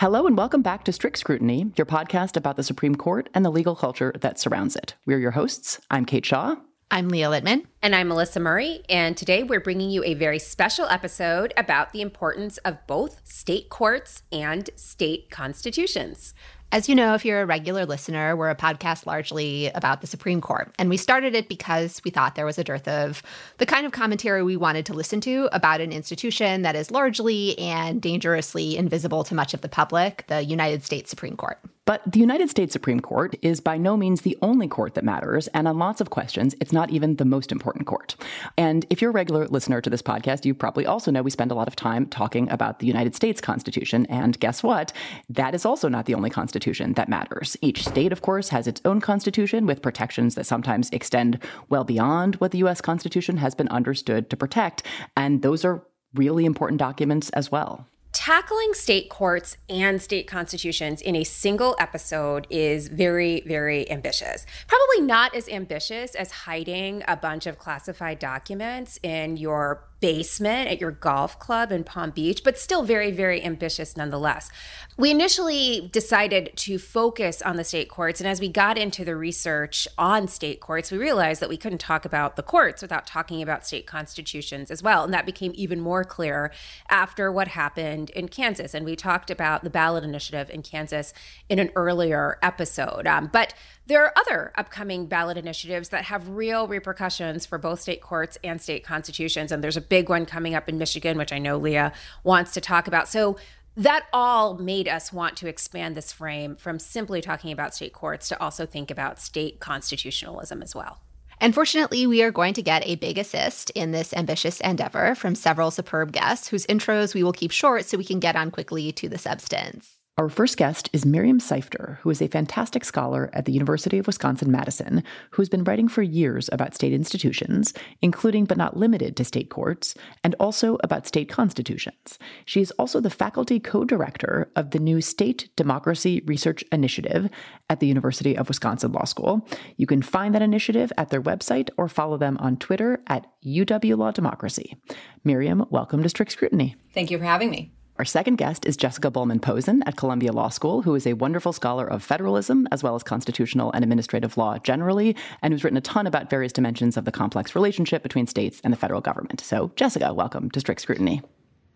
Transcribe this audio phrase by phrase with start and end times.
[0.00, 3.50] Hello and welcome back to Strict Scrutiny, your podcast about the Supreme Court and the
[3.50, 4.94] legal culture that surrounds it.
[5.04, 5.78] We're your hosts.
[5.90, 6.56] I'm Kate Shaw.
[6.90, 7.66] I'm Leah Littman.
[7.82, 8.80] And I'm Melissa Murray.
[8.88, 13.68] And today we're bringing you a very special episode about the importance of both state
[13.68, 16.32] courts and state constitutions.
[16.72, 20.40] As you know, if you're a regular listener, we're a podcast largely about the Supreme
[20.40, 20.72] Court.
[20.78, 23.24] And we started it because we thought there was a dearth of
[23.58, 27.58] the kind of commentary we wanted to listen to about an institution that is largely
[27.58, 31.58] and dangerously invisible to much of the public, the United States Supreme Court.
[31.86, 35.48] But the United States Supreme Court is by no means the only court that matters,
[35.48, 38.14] and on lots of questions, it's not even the most important court.
[38.56, 41.50] And if you're a regular listener to this podcast, you probably also know we spend
[41.50, 44.92] a lot of time talking about the United States Constitution, and guess what?
[45.28, 47.56] That is also not the only constitution that matters.
[47.60, 52.36] Each state, of course, has its own constitution with protections that sometimes extend well beyond
[52.36, 54.84] what the US Constitution has been understood to protect,
[55.16, 55.82] and those are
[56.14, 57.86] really important documents as well.
[58.12, 64.46] Tackling state courts and state constitutions in a single episode is very, very ambitious.
[64.66, 70.80] Probably not as ambitious as hiding a bunch of classified documents in your basement at
[70.80, 74.50] your golf club in Palm Beach, but still very, very ambitious nonetheless.
[74.96, 78.20] We initially decided to focus on the state courts.
[78.20, 81.78] And as we got into the research on state courts, we realized that we couldn't
[81.78, 85.04] talk about the courts without talking about state constitutions as well.
[85.04, 86.52] And that became even more clear
[86.88, 88.74] after what happened in Kansas.
[88.74, 91.14] And we talked about the ballot initiative in Kansas
[91.48, 93.06] in an earlier episode.
[93.06, 93.54] Um, but
[93.90, 98.62] there are other upcoming ballot initiatives that have real repercussions for both state courts and
[98.62, 99.50] state constitutions.
[99.50, 101.92] And there's a big one coming up in Michigan, which I know Leah
[102.22, 103.08] wants to talk about.
[103.08, 103.36] So
[103.76, 108.28] that all made us want to expand this frame from simply talking about state courts
[108.28, 111.00] to also think about state constitutionalism as well.
[111.40, 115.34] And fortunately, we are going to get a big assist in this ambitious endeavor from
[115.34, 118.92] several superb guests whose intros we will keep short so we can get on quickly
[118.92, 119.99] to the substance.
[120.20, 124.06] Our first guest is Miriam Seifter, who is a fantastic scholar at the University of
[124.06, 129.24] Wisconsin Madison, who's been writing for years about state institutions, including but not limited to
[129.24, 132.18] state courts, and also about state constitutions.
[132.44, 137.30] She is also the faculty co director of the new State Democracy Research Initiative
[137.70, 139.48] at the University of Wisconsin Law School.
[139.78, 143.96] You can find that initiative at their website or follow them on Twitter at UW
[143.96, 144.76] Law Democracy.
[145.24, 146.76] Miriam, welcome to Strict Scrutiny.
[146.92, 147.72] Thank you for having me.
[148.00, 151.86] Our second guest is Jessica Bulman-Pozen at Columbia Law School, who is a wonderful scholar
[151.86, 156.06] of federalism as well as constitutional and administrative law generally, and who's written a ton
[156.06, 159.42] about various dimensions of the complex relationship between states and the federal government.
[159.42, 161.20] So, Jessica, welcome to Strict Scrutiny.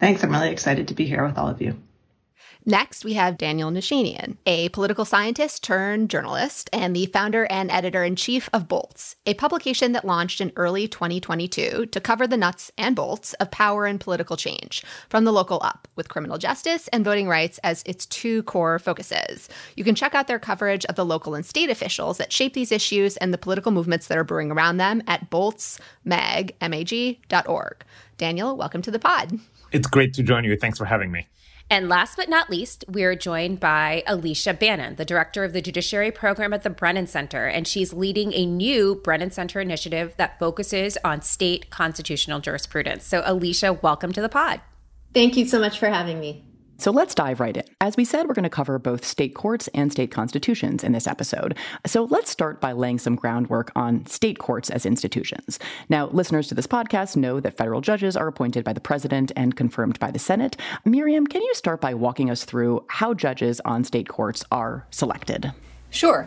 [0.01, 0.25] Thanks.
[0.25, 1.77] I'm really excited to be here with all of you.
[2.67, 8.03] Next, we have Daniel Nichanian, a political scientist turned journalist and the founder and editor
[8.03, 12.73] in chief of Bolts, a publication that launched in early 2022 to cover the nuts
[12.79, 17.05] and bolts of power and political change from the local up, with criminal justice and
[17.05, 19.51] voting rights as its two core focuses.
[19.77, 22.73] You can check out their coverage of the local and state officials that shape these
[22.73, 25.85] issues and the political movements that are brewing around them at boltsmag.org.
[28.17, 29.39] Daniel, welcome to the pod.
[29.71, 30.57] It's great to join you.
[30.57, 31.27] Thanks for having me.
[31.71, 36.11] And last but not least, we're joined by Alicia Bannon, the director of the Judiciary
[36.11, 37.47] Program at the Brennan Center.
[37.47, 43.05] And she's leading a new Brennan Center initiative that focuses on state constitutional jurisprudence.
[43.05, 44.61] So, Alicia, welcome to the pod.
[45.15, 46.45] Thank you so much for having me.
[46.85, 47.65] So let's dive right in.
[47.81, 51.07] As we said, we're going to cover both state courts and state constitutions in this
[51.07, 51.57] episode.
[51.87, 55.59] So let's start by laying some groundwork on state courts as institutions.
[55.89, 59.57] Now, listeners to this podcast know that federal judges are appointed by the president and
[59.57, 60.59] confirmed by the Senate.
[60.85, 65.55] Miriam, can you start by walking us through how judges on state courts are selected?
[65.89, 66.27] Sure.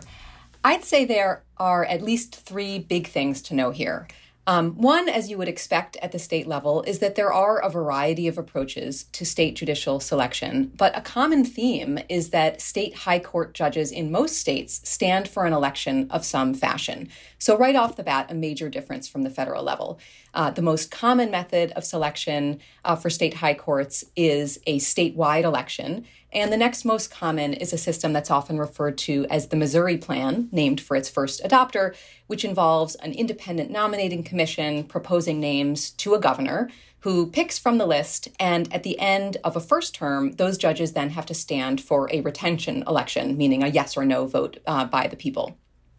[0.64, 4.08] I'd say there are at least three big things to know here.
[4.48, 7.68] Um, one, as you would expect at the state level, is that there are a
[7.68, 13.18] variety of approaches to state judicial selection, but a common theme is that state high
[13.18, 17.10] court judges in most states stand for an election of some fashion.
[17.38, 20.00] So, right off the bat, a major difference from the federal level.
[20.32, 25.44] Uh, the most common method of selection uh, for state high courts is a statewide
[25.44, 26.06] election.
[26.32, 29.96] And the next most common is a system that's often referred to as the Missouri
[29.96, 31.94] Plan, named for its first adopter,
[32.26, 36.68] which involves an independent nominating commission proposing names to a governor
[37.00, 38.28] who picks from the list.
[38.38, 42.10] And at the end of a first term, those judges then have to stand for
[42.12, 45.56] a retention election, meaning a yes or no vote uh, by the people.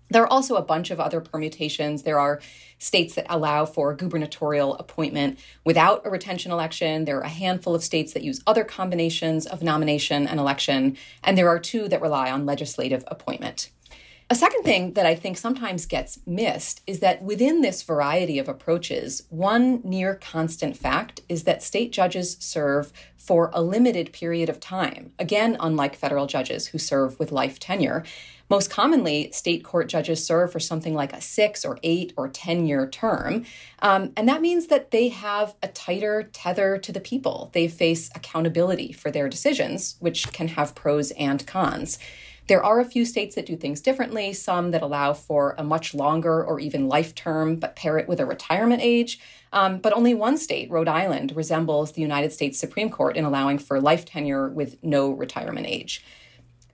[0.10, 2.04] There are also a bunch of other permutations.
[2.04, 2.40] There are
[2.80, 7.06] states that allow for gubernatorial appointment without a retention election.
[7.06, 10.98] There are a handful of states that use other combinations of nomination and election.
[11.24, 13.70] And there are two that rely on legislative appointment.
[14.31, 18.48] A second thing that I think sometimes gets missed is that within this variety of
[18.48, 24.60] approaches, one near constant fact is that state judges serve for a limited period of
[24.60, 25.14] time.
[25.18, 28.04] Again, unlike federal judges who serve with life tenure.
[28.52, 32.68] Most commonly, state court judges serve for something like a six or eight or 10
[32.68, 33.46] year term.
[33.80, 37.50] Um, and that means that they have a tighter tether to the people.
[37.54, 41.98] They face accountability for their decisions, which can have pros and cons.
[42.50, 45.94] There are a few states that do things differently, some that allow for a much
[45.94, 49.19] longer or even life term, but pair it with a retirement age.
[49.54, 53.60] Um, but only one state, Rhode Island, resembles the United States Supreme Court in allowing
[53.60, 56.04] for life tenure with no retirement age.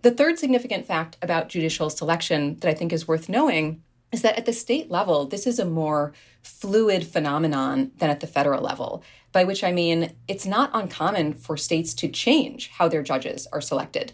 [0.01, 3.83] The third significant fact about judicial selection that I think is worth knowing
[4.13, 8.27] is that at the state level, this is a more fluid phenomenon than at the
[8.27, 13.03] federal level, by which I mean it's not uncommon for states to change how their
[13.03, 14.13] judges are selected.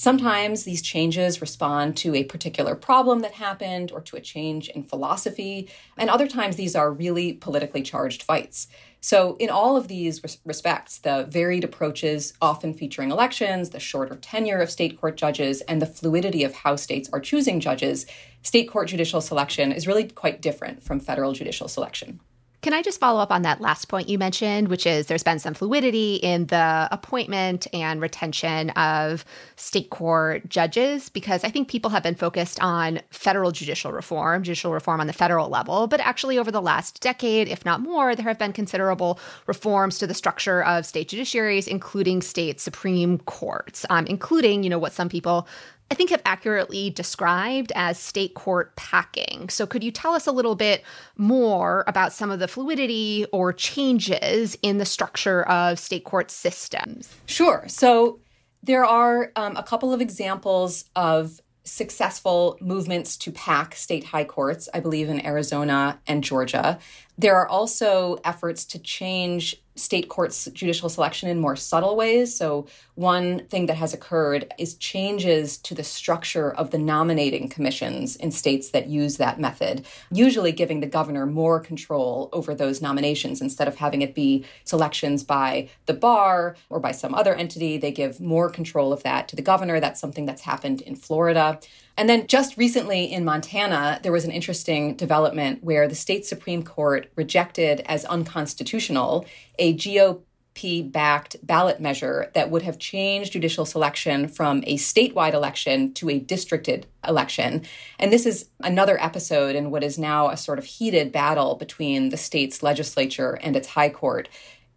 [0.00, 4.82] Sometimes these changes respond to a particular problem that happened or to a change in
[4.82, 5.68] philosophy,
[5.98, 8.66] and other times these are really politically charged fights.
[9.02, 14.16] So, in all of these res- respects, the varied approaches, often featuring elections, the shorter
[14.16, 18.06] tenure of state court judges, and the fluidity of how states are choosing judges,
[18.40, 22.20] state court judicial selection is really quite different from federal judicial selection.
[22.62, 25.38] Can I just follow up on that last point you mentioned, which is there's been
[25.38, 29.24] some fluidity in the appointment and retention of
[29.56, 31.08] state court judges?
[31.08, 35.14] Because I think people have been focused on federal judicial reform, judicial reform on the
[35.14, 35.86] federal level.
[35.86, 40.06] But actually, over the last decade, if not more, there have been considerable reforms to
[40.06, 45.08] the structure of state judiciaries, including state Supreme Courts, um, including, you know, what some
[45.08, 45.48] people
[45.90, 49.48] I think have accurately described as state court packing.
[49.48, 50.84] So, could you tell us a little bit
[51.16, 57.16] more about some of the fluidity or changes in the structure of state court systems?
[57.26, 57.64] Sure.
[57.66, 58.20] So,
[58.62, 64.68] there are um, a couple of examples of successful movements to pack state high courts,
[64.72, 66.78] I believe in Arizona and Georgia.
[67.18, 72.36] There are also efforts to change state courts judicial selection in more subtle ways.
[72.36, 78.16] So, one thing that has occurred is changes to the structure of the nominating commissions
[78.16, 83.40] in states that use that method, usually giving the governor more control over those nominations
[83.40, 87.78] instead of having it be selections by the bar or by some other entity.
[87.78, 89.80] They give more control of that to the governor.
[89.80, 91.58] That's something that's happened in Florida.
[92.00, 96.62] And then just recently in Montana, there was an interesting development where the state Supreme
[96.62, 99.26] Court rejected as unconstitutional
[99.58, 105.92] a GOP backed ballot measure that would have changed judicial selection from a statewide election
[105.92, 107.66] to a districted election.
[107.98, 112.08] And this is another episode in what is now a sort of heated battle between
[112.08, 114.30] the state's legislature and its high court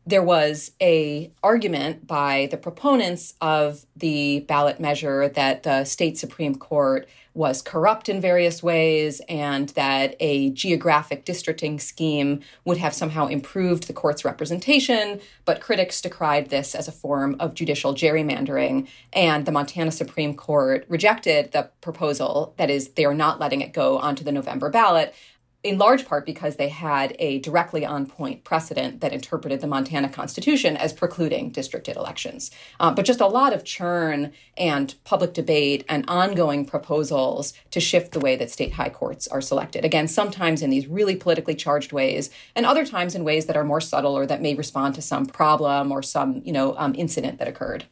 [0.06, 6.56] there was a argument by the proponents of the ballot measure that the state supreme
[6.56, 13.26] court was corrupt in various ways and that a geographic districting scheme would have somehow
[13.26, 18.88] improved the court's representation but critics decried this as a form of judicial gerrymandering.
[19.12, 23.74] And the montana supreme court rejected the proposal that is they are not letting it
[23.74, 25.16] go onto the november ballot
[25.64, 30.10] in large part because they had a directly on point precedent that interpreted the Montana
[30.10, 32.52] Constitution as precluding districted elections.
[32.82, 38.12] Uh, but just a lot of churn and public debate and ongoing proposals to shift
[38.12, 39.86] the way that state high courts are selected.
[39.86, 43.64] Again, sometimes in these really politically charged ways, and other times in ways that are
[43.64, 47.40] more subtle or that may respond to some problem or some you know um, incident
[47.40, 47.86] that occurred.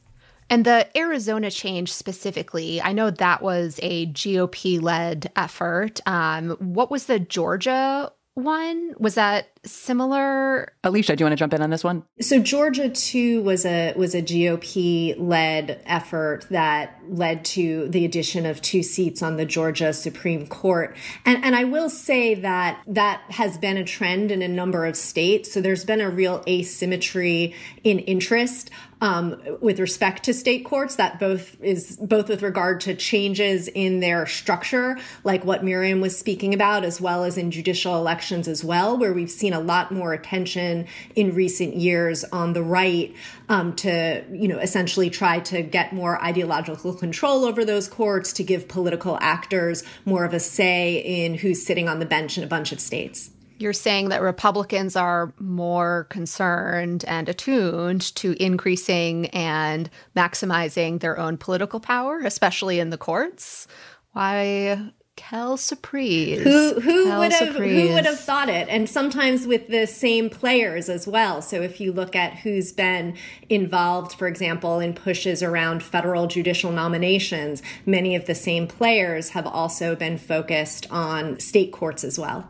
[0.50, 6.00] And the Arizona change specifically, I know that was a GOP led effort.
[6.06, 8.94] Um, what was the Georgia one?
[8.98, 10.74] Was that similar?
[10.84, 12.04] Alicia, do you want to jump in on this one?
[12.22, 18.46] So Georgia too was a was a GOP led effort that led to the addition
[18.46, 20.96] of two seats on the Georgia Supreme Court.
[21.26, 24.96] And and I will say that that has been a trend in a number of
[24.96, 25.52] states.
[25.52, 28.72] So there's been a real asymmetry in interest
[29.02, 34.00] um, with respect to state courts that both is both with regard to changes in
[34.00, 38.64] their structure, like what Miriam was speaking about, as well as in judicial elections as
[38.64, 43.14] well, where we've seen a lot more attention in recent years on the right
[43.50, 48.44] um, to, you know, essentially try to get more ideological control over those courts, to
[48.44, 52.48] give political actors more of a say in who's sitting on the bench in a
[52.48, 53.31] bunch of states
[53.62, 61.38] you're saying that Republicans are more concerned and attuned to increasing and maximizing their own
[61.38, 63.68] political power, especially in the courts.
[64.14, 66.40] Why Kel Surprise.
[66.40, 68.68] Who who Kel would have who would have thought it?
[68.70, 71.42] And sometimes with the same players as well.
[71.42, 73.16] So if you look at who's been
[73.50, 79.46] involved, for example, in pushes around federal judicial nominations, many of the same players have
[79.46, 82.50] also been focused on state courts as well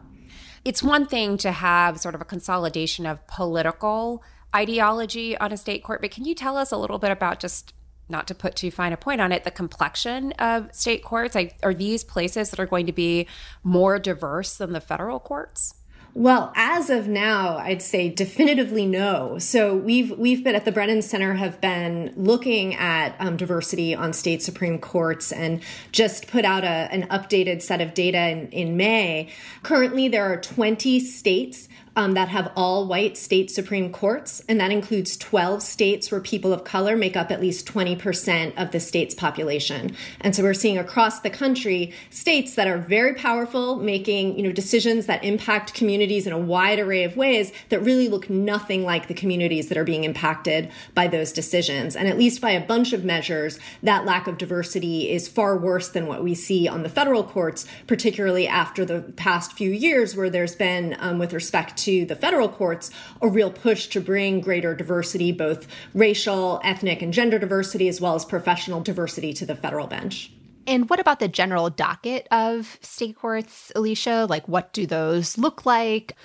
[0.63, 4.23] it's one thing to have sort of a consolidation of political
[4.55, 7.73] ideology on a state court, but can you tell us a little bit about just
[8.09, 11.33] not to put too fine a point on it, the complexion of state courts?
[11.33, 13.27] Like, are these places that are going to be
[13.63, 15.75] more diverse than the federal courts?
[16.13, 19.37] Well, as of now, I'd say definitively no.
[19.39, 24.11] So we've we've been at the Brennan Center have been looking at um, diversity on
[24.11, 25.61] state supreme courts and
[25.93, 29.29] just put out a, an updated set of data in, in May.
[29.63, 34.71] Currently, there are 20 states um, that have all white state Supreme Courts, and that
[34.71, 39.13] includes 12 states where people of color make up at least 20% of the state's
[39.13, 39.95] population.
[40.21, 44.51] And so we're seeing across the country states that are very powerful, making you know
[44.51, 49.07] decisions that impact communities in a wide array of ways that really look nothing like
[49.07, 51.95] the communities that are being impacted by those decisions.
[51.95, 55.89] And at least by a bunch of measures, that lack of diversity is far worse
[55.89, 60.29] than what we see on the federal courts, particularly after the past few years where
[60.29, 64.75] there's been, um, with respect to the federal courts a real push to bring greater
[64.75, 69.88] diversity, both racial, ethnic, and gender diversity, as well as professional diversity to the federal
[69.88, 70.31] bench.
[70.67, 74.27] And what about the general docket of state courts, Alicia?
[74.29, 76.15] Like, what do those look like?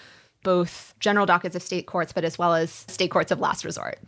[0.43, 3.99] Both general dockets of state courts, but as well as state courts of last resort.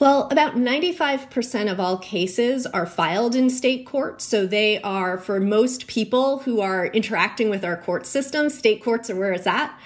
[0.00, 4.24] Well, about 95% of all cases are filed in state courts.
[4.24, 9.10] So they are, for most people who are interacting with our court system, state courts
[9.10, 9.78] are where it's at.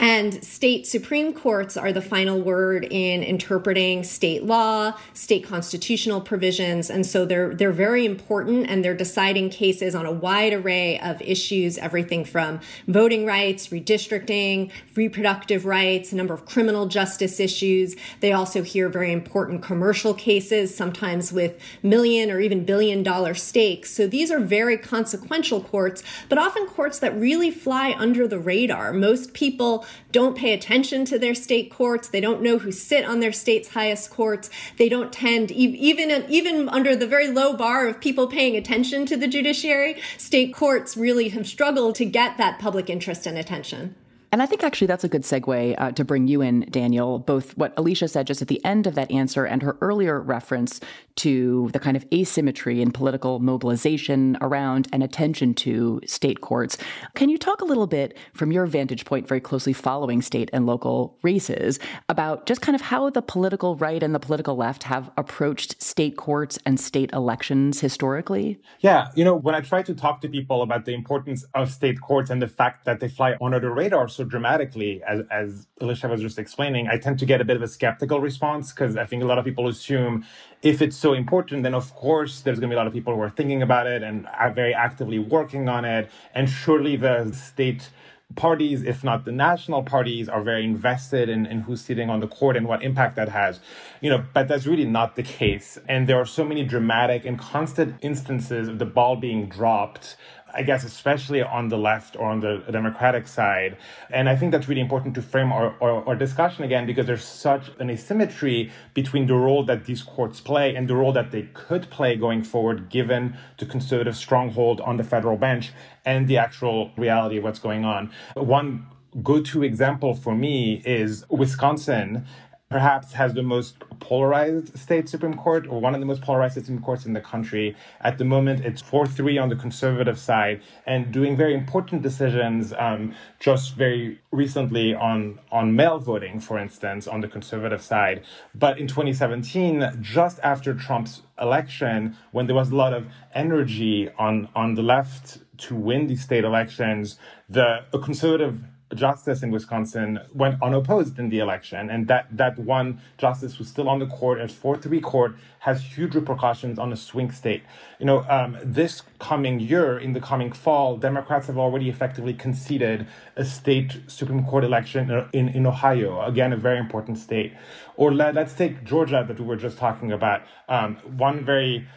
[0.00, 6.88] And state supreme courts are the final word in interpreting state law, state constitutional provisions,
[6.88, 11.20] and so they're they're very important and they're deciding cases on a wide array of
[11.20, 17.96] issues, everything from voting rights, redistricting, reproductive rights, a number of criminal justice issues.
[18.20, 23.90] They also hear very important commercial cases, sometimes with million or even billion dollar stakes.
[23.90, 28.92] So these are very consequential courts, but often courts that really fly under the radar.
[28.92, 32.08] Most people don't pay attention to their state courts.
[32.08, 34.50] They don't know who sit on their state's highest courts.
[34.76, 39.16] They don't tend, even, even under the very low bar of people paying attention to
[39.16, 43.94] the judiciary, state courts really have struggled to get that public interest and attention.
[44.30, 47.56] And I think actually that's a good segue uh, to bring you in, Daniel, both
[47.56, 50.80] what Alicia said just at the end of that answer and her earlier reference
[51.16, 56.76] to the kind of asymmetry in political mobilization around and attention to state courts.
[57.14, 60.66] Can you talk a little bit from your vantage point, very closely following state and
[60.66, 65.10] local races, about just kind of how the political right and the political left have
[65.16, 68.60] approached state courts and state elections historically?
[68.80, 72.00] Yeah, you know, when I try to talk to people about the importance of state
[72.00, 76.08] courts and the fact that they fly under the radar so dramatically, as, as Alicia
[76.08, 79.06] was just explaining, I tend to get a bit of a skeptical response because I
[79.06, 80.26] think a lot of people assume
[80.60, 83.14] if it's so important, then of course there's going to be a lot of people
[83.14, 86.10] who are thinking about it and are very actively working on it.
[86.34, 87.90] And surely the state
[88.34, 92.26] parties, if not the national parties, are very invested in, in who's sitting on the
[92.26, 93.60] court and what impact that has.
[94.00, 95.78] You know, but that's really not the case.
[95.88, 100.16] And there are so many dramatic and constant instances of the ball being dropped
[100.54, 103.76] I guess, especially on the left or on the Democratic side.
[104.10, 107.24] And I think that's really important to frame our, our, our, discussion again because there's
[107.24, 111.42] such an asymmetry between the role that these courts play and the role that they
[111.54, 115.72] could play going forward, given the conservative stronghold on the federal bench
[116.04, 118.10] and the actual reality of what's going on.
[118.34, 118.86] One
[119.22, 122.26] go to example for me is Wisconsin
[122.68, 126.80] perhaps has the most polarized state Supreme Court or one of the most polarized Supreme
[126.80, 127.74] Courts in the country.
[128.00, 132.74] At the moment, it's 4 3 on the conservative side and doing very important decisions
[132.78, 138.24] um, just very recently on, on mail voting, for instance, on the conservative side.
[138.54, 144.48] But in 2017, just after Trump's election, when there was a lot of energy on,
[144.54, 148.60] on the left to win these state elections, the conservative
[148.94, 153.88] justice in Wisconsin went unopposed in the election, and that that one justice was still
[153.88, 157.62] on the court at four three court has huge repercussions on a swing state.
[157.98, 163.06] You know, um, this coming year, in the coming fall, Democrats have already effectively conceded
[163.36, 167.52] a state Supreme Court election in in Ohio, again a very important state.
[167.96, 170.42] Or let, us take Georgia that we were just talking about.
[170.68, 171.88] Um, one very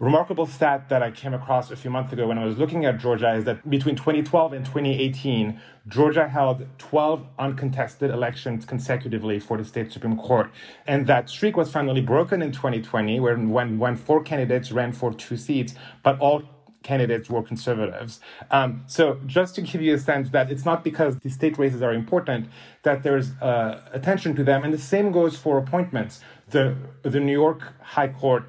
[0.00, 2.98] remarkable stat that I came across a few months ago when I was looking at
[2.98, 9.64] Georgia is that between 2012 and 2018, Georgia held 12 uncontested elections consecutively for the
[9.64, 10.50] state Supreme Court.
[10.86, 15.12] And that streak was finally broken in 2020, when, when, when four candidates ran for
[15.12, 16.44] two seats, but all
[16.82, 18.20] candidates were conservatives.
[18.50, 21.82] Um, so just to give you a sense that it's not because the state races
[21.82, 22.48] are important
[22.84, 24.64] that there's uh, attention to them.
[24.64, 26.20] And the same goes for appointments.
[26.48, 28.44] The, the New York High Court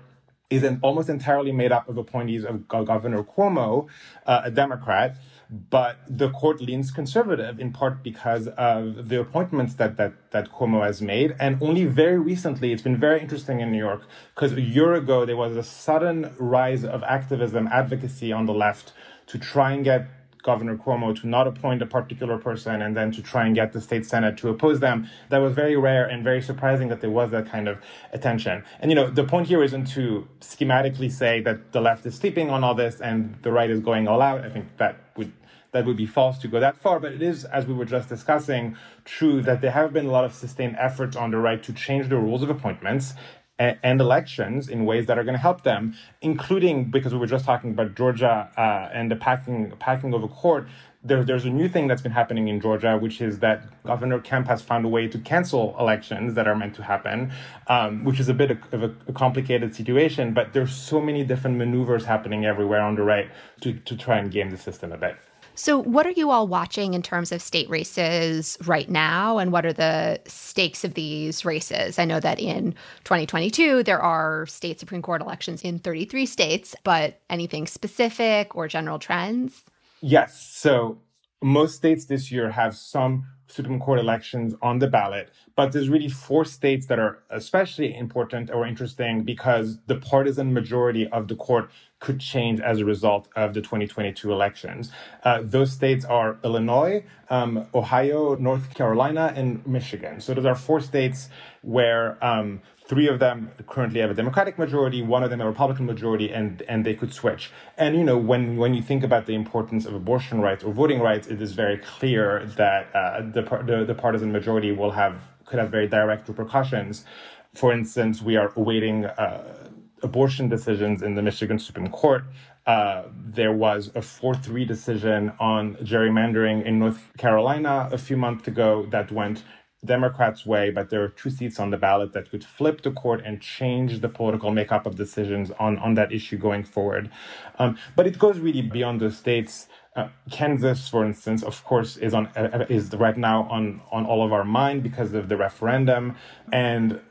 [0.52, 3.88] is almost entirely made up of appointees of Governor Cuomo,
[4.28, 5.16] uh, a Democrat,
[5.50, 10.86] but the court leans conservative in part because of the appointments that that that Cuomo
[10.86, 14.04] has made, and only very recently, it's been very interesting in New York
[14.36, 18.94] because a year ago there was a sudden rise of activism, advocacy on the left
[19.28, 20.08] to try and get
[20.44, 23.82] Governor Cuomo to not appoint a particular person and then to try and get the
[23.82, 25.08] state senate to oppose them.
[25.30, 27.80] That was very rare and very surprising that there was that kind of
[28.12, 28.64] attention.
[28.80, 32.50] And you know, the point here isn't to schematically say that the left is sleeping
[32.50, 34.42] on all this and the right is going all out.
[34.42, 35.32] I think that would
[35.72, 38.10] that would be false to go that far, but it is, as we were just
[38.10, 41.72] discussing, true that there have been a lot of sustained efforts on the right to
[41.72, 43.14] change the rules of appointments
[43.60, 47.46] and elections in ways that are going to help them, including because we were just
[47.46, 50.68] talking about Georgia uh, and the packing packing of a court.
[51.04, 54.48] There, there's a new thing that's been happening in Georgia, which is that Governor Kemp
[54.48, 57.32] has found a way to cancel elections that are meant to happen,
[57.68, 60.32] um, which is a bit of a, a, complicated situation.
[60.34, 63.32] But there's so many different maneuvers happening everywhere on the right
[63.62, 65.18] to, to try and game the system a bit.
[65.56, 69.38] So, what are you all watching in terms of state races right now?
[69.38, 72.00] And what are the stakes of these races?
[72.00, 77.20] I know that in 2022, there are state Supreme Court elections in 33 states, but
[77.30, 79.64] anything specific or general trends?
[80.02, 80.42] Yes.
[80.42, 81.00] So,
[81.42, 86.08] most states this year have some Supreme Court elections on the ballot, but there's really
[86.08, 91.70] four states that are especially important or interesting because the partisan majority of the court
[92.02, 94.92] could change as a result of the 2022 elections.
[95.24, 100.20] Uh, those states are Illinois, um, Ohio, North Carolina, and Michigan.
[100.20, 101.30] So those are four states
[101.62, 105.86] where um, three of them currently have a Democratic majority, one of them a Republican
[105.86, 107.52] majority, and and they could switch.
[107.78, 111.00] And you know, when when you think about the importance of abortion rights or voting
[111.00, 115.60] rights, it is very clear that uh, the, the the partisan majority will have could
[115.60, 117.06] have very direct repercussions.
[117.54, 119.06] For instance, we are awaiting.
[119.06, 119.61] Uh,
[120.04, 122.24] abortion decisions in the Michigan Supreme Court.
[122.66, 128.48] Uh, there was a 4 3 decision on gerrymandering in North Carolina a few months
[128.48, 129.44] ago that went
[129.84, 133.22] Democrats' way, but there are two seats on the ballot that could flip the court
[133.26, 137.10] and change the political makeup of decisions on, on that issue going forward.
[137.58, 139.68] Um, but it goes really beyond the states.
[139.96, 144.24] Uh, Kansas, for instance, of course, is on uh, is right now on on all
[144.24, 146.16] of our mind because of the referendum,
[146.52, 147.02] and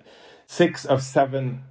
[0.47, 1.63] six of seven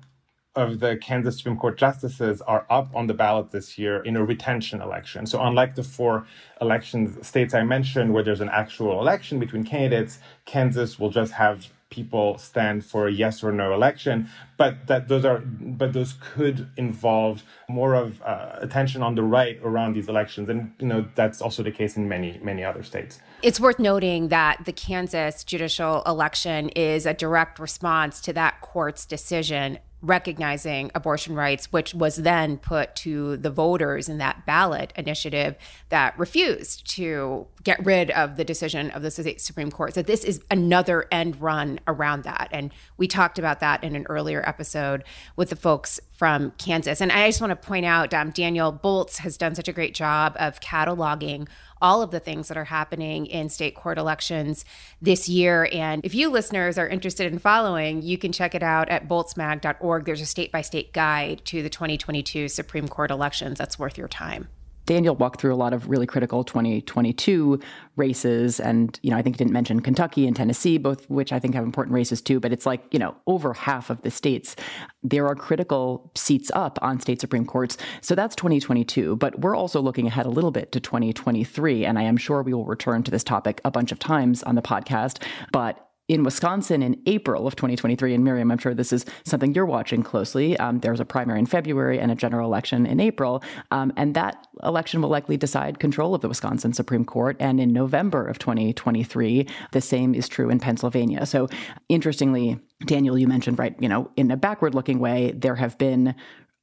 [0.56, 4.24] of the Kansas Supreme Court justices are up on the ballot this year in a
[4.24, 5.26] retention election.
[5.26, 6.26] So, unlike the four
[6.60, 11.68] elections states I mentioned, where there's an actual election between candidates, Kansas will just have
[11.90, 14.30] people stand for a yes or no election.
[14.58, 19.60] But that those are, but those could involve more of uh, attention on the right
[19.64, 23.20] around these elections, and you know that's also the case in many many other states.
[23.42, 29.06] It's worth noting that the Kansas judicial election is a direct response to that court's
[29.06, 35.56] decision recognizing abortion rights, which was then put to the voters in that ballot initiative
[35.90, 39.94] that refused to get rid of the decision of the Supreme Court.
[39.94, 42.48] So this is another end run around that.
[42.52, 45.04] And we talked about that in an earlier episode
[45.36, 47.02] with the folks from Kansas.
[47.02, 49.94] And I just want to point out um, Daniel Bolts has done such a great
[49.94, 51.48] job of cataloging
[51.82, 54.66] all of the things that are happening in state court elections
[55.02, 55.70] this year.
[55.72, 60.06] And if you listeners are interested in following, you can check it out at boltsmag.org.
[60.06, 64.08] There's a state by state guide to the 2022 Supreme Court elections that's worth your
[64.08, 64.50] time.
[64.90, 67.60] Daniel walked through a lot of really critical 2022
[67.96, 68.60] races.
[68.60, 71.54] And, you know, I think he didn't mention Kentucky and Tennessee, both which I think
[71.54, 72.40] have important races too.
[72.40, 74.56] But it's like, you know, over half of the states,
[75.04, 77.78] there are critical seats up on state Supreme Courts.
[78.02, 79.16] So that's 2022.
[79.18, 81.86] But we're also looking ahead a little bit to 2023.
[81.86, 84.56] And I am sure we will return to this topic a bunch of times on
[84.56, 85.22] the podcast.
[85.52, 88.16] But in Wisconsin in April of 2023.
[88.16, 90.58] And Miriam, I'm sure this is something you're watching closely.
[90.58, 93.42] Um, there's a primary in February and a general election in April.
[93.72, 97.38] Um, and that election will likely decide control of the Wisconsin Supreme Court.
[97.40, 101.26] And in November of 2023, the same is true in Pennsylvania.
[101.28, 101.48] So
[101.88, 106.16] interestingly, Daniel, you mentioned, right, you know, in a backward looking way, there have been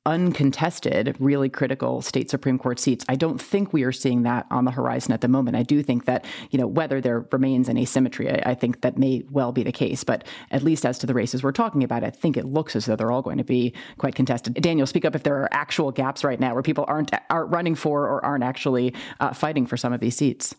[0.07, 3.05] uncontested, really critical state Supreme Court seats.
[3.09, 5.57] I don't think we are seeing that on the horizon at the moment.
[5.57, 8.97] I do think that, you know, whether there remains an asymmetry, I, I, think that
[8.97, 10.05] may well be the case.
[10.05, 12.87] But at least as to the races we're talking about, I think it looks as
[12.87, 14.55] though they're all going to be quite contested.
[14.55, 17.75] Daniel, speak up if there are actual gaps right now where people aren't aren't running
[17.75, 20.55] for or aren't actually uh, fighting for some of these seats.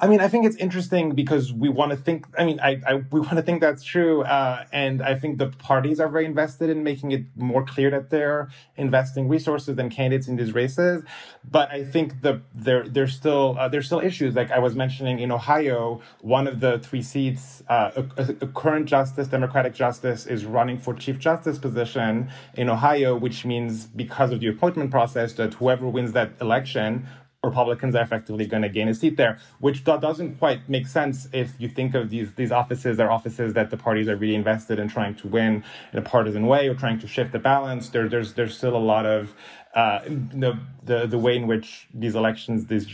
[0.00, 2.26] I mean, I think it's interesting because we want to think.
[2.38, 5.48] I mean, I, I we want to think that's true, uh, and I think the
[5.48, 10.28] parties are very invested in making it more clear that they're investing resources and candidates
[10.28, 11.02] in these races.
[11.50, 14.36] But I think the there there's still uh, there's still issues.
[14.36, 18.86] Like I was mentioning in Ohio, one of the three seats, uh, a, a, current
[18.86, 24.38] justice, Democratic justice, is running for chief justice position in Ohio, which means because of
[24.38, 27.08] the appointment process, that whoever wins that election
[27.48, 31.48] Republicans are effectively going to gain a seat there, which doesn't quite make sense if
[31.58, 34.88] you think of these these offices are offices that the parties are really invested in
[34.88, 37.88] trying to win in a partisan way or trying to shift the balance.
[37.88, 39.34] There, there's there's still a lot of
[39.74, 40.00] uh,
[40.42, 42.86] the, the the way in which these elections, these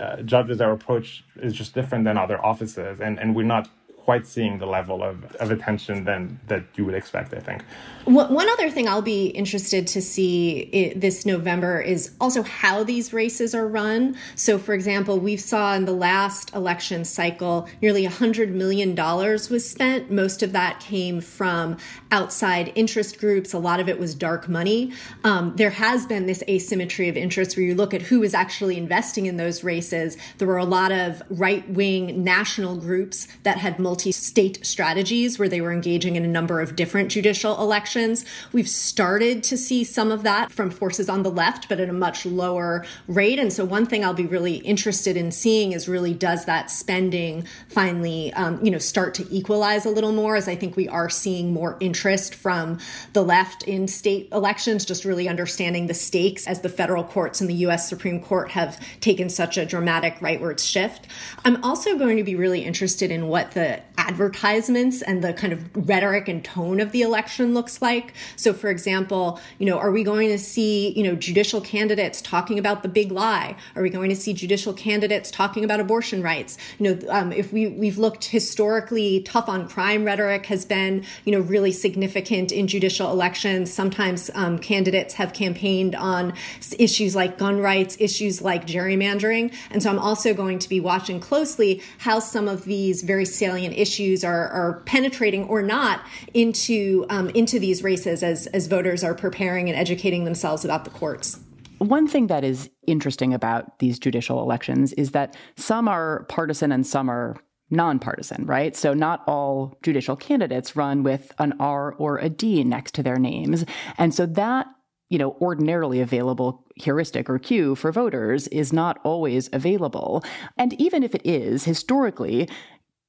[0.00, 3.68] uh, judges are approached is just different than other offices, and and we're not
[4.08, 7.62] quite seeing the level of, of attention than that you would expect, I think.
[8.06, 13.54] One other thing I'll be interested to see this November is also how these races
[13.54, 14.16] are run.
[14.34, 20.10] So, for example, we saw in the last election cycle nearly $100 million was spent.
[20.10, 21.76] Most of that came from
[22.10, 23.52] outside interest groups.
[23.52, 24.94] A lot of it was dark money.
[25.22, 28.78] Um, there has been this asymmetry of interest where you look at who is actually
[28.78, 30.16] investing in those races.
[30.38, 35.40] There were a lot of right wing national groups that had multi multi state strategies
[35.40, 38.24] where they were engaging in a number of different judicial elections.
[38.52, 41.92] We've started to see some of that from forces on the left, but at a
[41.92, 43.40] much lower rate.
[43.40, 47.44] And so, one thing I'll be really interested in seeing is really does that spending
[47.70, 50.36] finally, um, you know, start to equalize a little more?
[50.36, 52.78] As I think we are seeing more interest from
[53.14, 57.50] the left in state elections, just really understanding the stakes as the federal courts and
[57.50, 57.88] the U.S.
[57.88, 61.08] Supreme Court have taken such a dramatic rightward shift.
[61.44, 65.88] I'm also going to be really interested in what the advertisements and the kind of
[65.88, 68.14] rhetoric and tone of the election looks like.
[68.36, 72.58] So, for example, you know, are we going to see, you know, judicial candidates talking
[72.58, 73.56] about the big lie?
[73.74, 76.56] Are we going to see judicial candidates talking about abortion rights?
[76.78, 81.32] You know, um, if we we've looked historically, tough on crime rhetoric has been, you
[81.32, 83.72] know, really significant in judicial elections.
[83.72, 86.34] Sometimes um, candidates have campaigned on
[86.78, 91.18] issues like gun rights, issues like gerrymandering, and so I'm also going to be watching
[91.18, 97.06] closely how some of these very salient issues issues are, are penetrating or not into
[97.08, 101.40] um, into these races as as voters are preparing and educating themselves about the courts.
[101.78, 106.86] One thing that is interesting about these judicial elections is that some are partisan and
[106.86, 107.36] some are
[107.70, 108.74] nonpartisan, right?
[108.74, 113.18] So not all judicial candidates run with an R or a D next to their
[113.18, 113.64] names.
[113.96, 114.66] And so that
[115.10, 120.22] you know, ordinarily available heuristic or cue for voters is not always available.
[120.58, 122.48] And even if it is, historically,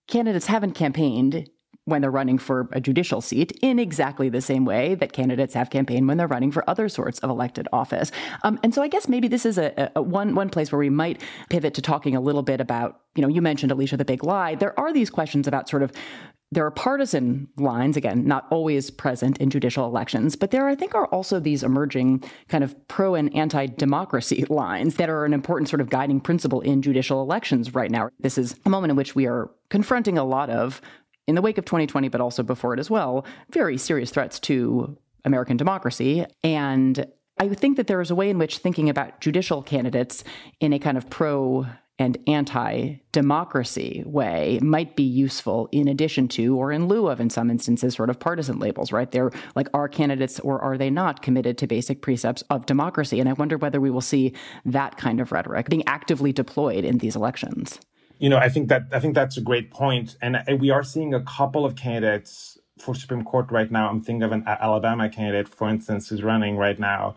[0.09, 1.49] candidates haven't campaigned
[1.85, 5.69] when they're running for a judicial seat in exactly the same way that candidates have
[5.69, 8.11] campaigned when they're running for other sorts of elected office.
[8.43, 10.89] Um, and so I guess maybe this is a, a, one one place where we
[10.89, 14.23] might pivot to talking a little bit about, you know, you mentioned Alicia the big
[14.23, 14.55] lie.
[14.55, 15.91] There are these questions about sort of
[16.51, 20.95] there are partisan lines, again, not always present in judicial elections, but there, I think,
[20.95, 25.69] are also these emerging kind of pro and anti democracy lines that are an important
[25.69, 28.09] sort of guiding principle in judicial elections right now.
[28.19, 30.81] This is a moment in which we are confronting a lot of,
[31.27, 34.97] in the wake of 2020, but also before it as well, very serious threats to
[35.25, 36.25] American democracy.
[36.43, 37.05] And
[37.37, 40.23] I think that there is a way in which thinking about judicial candidates
[40.59, 41.67] in a kind of pro
[41.99, 47.29] and anti democracy way might be useful in addition to, or in lieu of, in
[47.29, 49.11] some instances, sort of partisan labels, right?
[49.11, 53.19] They're like, are candidates or are they not committed to basic precepts of democracy?
[53.19, 54.33] And I wonder whether we will see
[54.65, 57.79] that kind of rhetoric being actively deployed in these elections.
[58.17, 61.13] You know, I think that I think that's a great point, and we are seeing
[61.13, 63.89] a couple of candidates for Supreme Court right now.
[63.89, 67.15] I'm thinking of an Alabama candidate, for instance, who's running right now,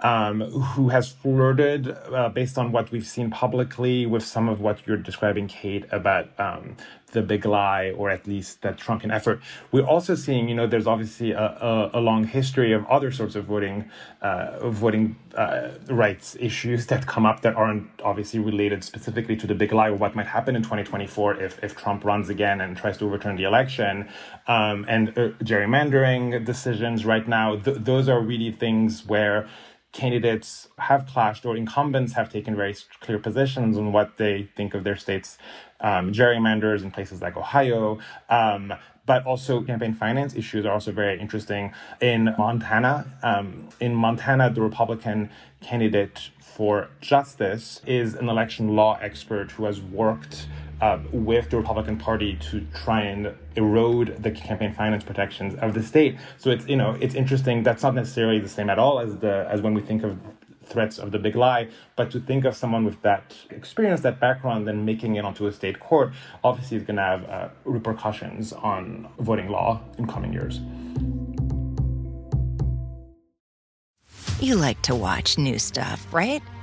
[0.00, 4.86] um, who has flirted, uh, based on what we've seen publicly, with some of what
[4.86, 6.76] you're describing, Kate, about um,
[7.14, 9.40] the big lie, or at least that Trumpian effort.
[9.72, 13.34] We're also seeing, you know, there's obviously a, a, a long history of other sorts
[13.36, 13.88] of voting,
[14.20, 19.54] uh, voting uh, rights issues that come up that aren't obviously related specifically to the
[19.54, 22.98] big lie or what might happen in 2024 if, if Trump runs again and tries
[22.98, 24.08] to overturn the election.
[24.46, 29.48] Um, and uh, gerrymandering decisions right now, th- those are really things where
[29.92, 34.82] candidates have clashed or incumbents have taken very clear positions on what they think of
[34.82, 35.38] their state's
[35.80, 37.98] um, gerrymanders in places like Ohio.
[38.28, 38.74] Um,
[39.06, 41.72] but also campaign finance issues are also very interesting.
[42.00, 49.52] In Montana, um, in Montana, the Republican candidate for justice is an election law expert
[49.52, 50.46] who has worked
[50.84, 55.82] uh, with the Republican Party to try and erode the campaign finance protections of the
[55.82, 56.18] state.
[56.36, 57.62] So it's you know it's interesting.
[57.62, 60.18] That's not necessarily the same at all as the as when we think of
[60.72, 64.66] threats of the big lie, but to think of someone with that experience, that background,
[64.68, 69.06] then making it onto a state court, obviously is going to have uh, repercussions on
[69.18, 70.60] voting law in coming years.
[74.40, 76.42] You like to watch new stuff, right?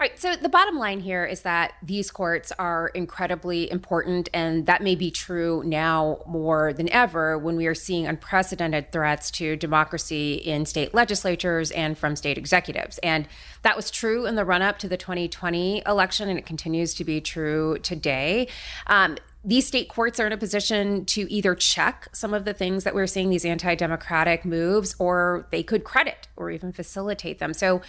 [0.00, 0.18] Right.
[0.18, 4.94] So the bottom line here is that these courts are incredibly important, and that may
[4.94, 10.64] be true now more than ever when we are seeing unprecedented threats to democracy in
[10.64, 12.96] state legislatures and from state executives.
[13.02, 13.28] And
[13.60, 17.04] that was true in the run up to the 2020 election, and it continues to
[17.04, 18.48] be true today.
[18.86, 22.84] Um, these state courts are in a position to either check some of the things
[22.84, 27.52] that we're seeing, these anti democratic moves, or they could credit or even facilitate them.
[27.54, 27.80] So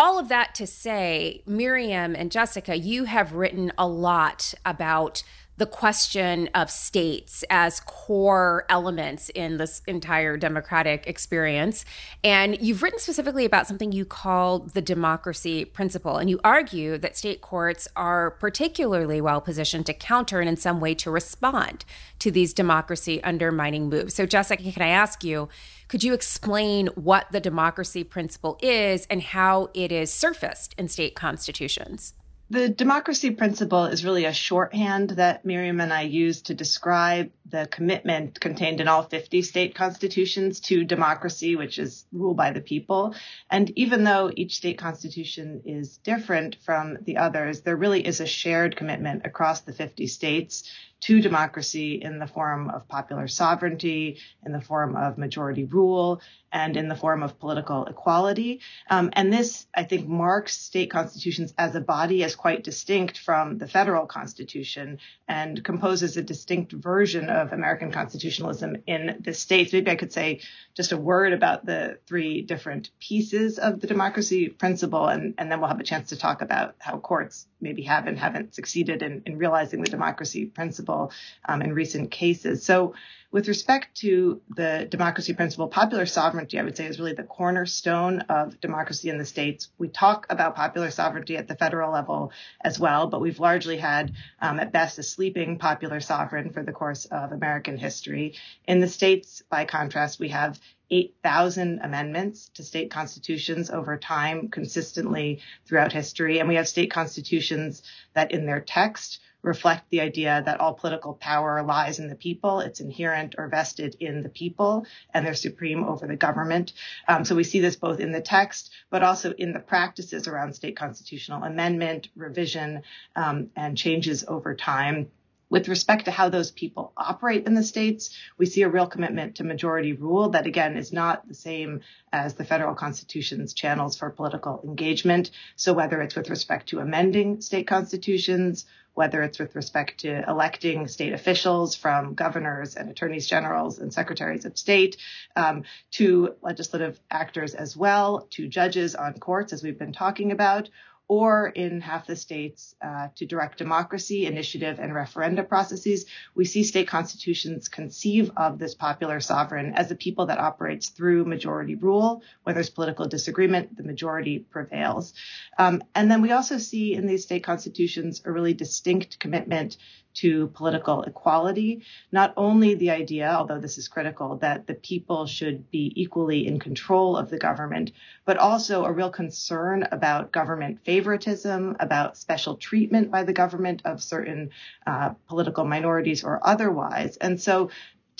[0.00, 5.22] all of that to say, Miriam and Jessica, you have written a lot about
[5.58, 11.84] the question of states as core elements in this entire democratic experience.
[12.24, 16.16] And you've written specifically about something you call the democracy principle.
[16.16, 20.80] And you argue that state courts are particularly well positioned to counter and, in some
[20.80, 21.84] way, to respond
[22.20, 24.14] to these democracy undermining moves.
[24.14, 25.50] So, Jessica, can I ask you?
[25.90, 31.16] Could you explain what the democracy principle is and how it is surfaced in state
[31.16, 32.14] constitutions?
[32.48, 37.66] The democracy principle is really a shorthand that Miriam and I use to describe the
[37.68, 43.16] commitment contained in all 50 state constitutions to democracy, which is rule by the people.
[43.50, 48.26] And even though each state constitution is different from the others, there really is a
[48.26, 54.52] shared commitment across the 50 states to democracy in the form of popular sovereignty, in
[54.52, 56.20] the form of majority rule,
[56.52, 58.60] and in the form of political equality.
[58.88, 63.58] Um, and this, I think, marks state constitutions as a body as quite distinct from
[63.58, 69.72] the federal constitution and composes a distinct version of American constitutionalism in the states.
[69.72, 70.40] Maybe I could say
[70.74, 75.60] just a word about the three different pieces of the democracy principle, and, and then
[75.60, 79.22] we'll have a chance to talk about how courts maybe have and haven't succeeded in,
[79.26, 81.12] in realizing the democracy principle
[81.44, 82.64] um, in recent cases.
[82.64, 82.94] So
[83.32, 88.20] with respect to the democracy principle, popular sovereignty, I would say, is really the cornerstone
[88.22, 89.68] of democracy in the states.
[89.78, 94.14] We talk about popular sovereignty at the federal level as well, but we've largely had,
[94.40, 98.34] um, at best, a sleeping popular sovereign for the course of American history.
[98.66, 100.58] In the states, by contrast, we have
[100.90, 106.40] 8,000 amendments to state constitutions over time, consistently throughout history.
[106.40, 111.14] And we have state constitutions that, in their text, reflect the idea that all political
[111.14, 112.60] power lies in the people.
[112.60, 116.72] It's inherent or vested in the people, and they're supreme over the government.
[117.08, 120.54] Um, so we see this both in the text, but also in the practices around
[120.54, 122.82] state constitutional amendment, revision,
[123.16, 125.10] um, and changes over time.
[125.50, 129.34] With respect to how those people operate in the states, we see a real commitment
[129.36, 131.80] to majority rule that, again, is not the same
[132.12, 135.32] as the federal constitution's channels for political engagement.
[135.56, 140.88] So, whether it's with respect to amending state constitutions, whether it's with respect to electing
[140.88, 144.96] state officials from governors and attorneys generals and secretaries of state
[145.36, 150.68] um, to legislative actors as well, to judges on courts, as we've been talking about,
[151.10, 156.06] or in half the states uh, to direct democracy, initiative, and referenda processes.
[156.36, 161.24] We see state constitutions conceive of this popular sovereign as a people that operates through
[161.24, 162.22] majority rule.
[162.44, 165.12] Where there's political disagreement, the majority prevails.
[165.58, 169.78] Um, and then we also see in these state constitutions a really distinct commitment
[170.14, 171.82] to political equality.
[172.12, 176.58] Not only the idea, although this is critical, that the people should be equally in
[176.58, 177.92] control of the government,
[178.24, 184.02] but also a real concern about government favoritism, about special treatment by the government of
[184.02, 184.50] certain
[184.86, 187.16] uh, political minorities or otherwise.
[187.16, 187.70] And so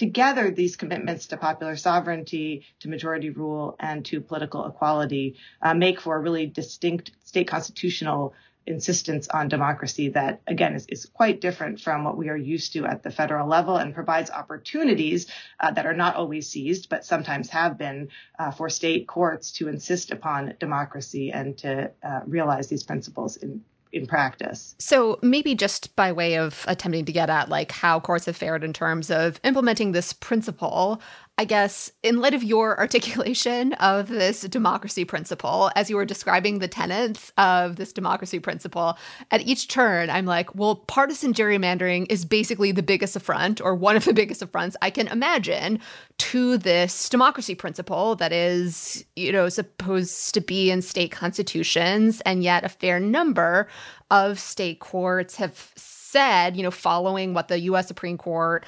[0.01, 6.01] together these commitments to popular sovereignty, to majority rule, and to political equality uh, make
[6.01, 8.33] for a really distinct state constitutional
[8.67, 12.87] insistence on democracy that, again, is, is, quite different from what we are used to
[12.87, 15.27] at the federal level and provides opportunities
[15.59, 19.69] uh, that are not always seized, but sometimes have been uh, for state courts to
[19.69, 24.75] insist upon democracy and to uh, realize these principles in in practice.
[24.79, 28.63] So maybe just by way of attempting to get at like how courts have fared
[28.63, 31.01] in terms of implementing this principle,
[31.41, 36.59] I guess, in light of your articulation of this democracy principle, as you were describing
[36.59, 38.99] the tenets of this democracy principle,
[39.31, 43.97] at each turn, I'm like, well, partisan gerrymandering is basically the biggest affront or one
[43.97, 45.81] of the biggest affronts I can imagine
[46.19, 52.21] to this democracy principle that is, you know, supposed to be in state constitutions.
[52.27, 53.67] And yet a fair number
[54.11, 58.67] of state courts have said, you know, following what the US Supreme Court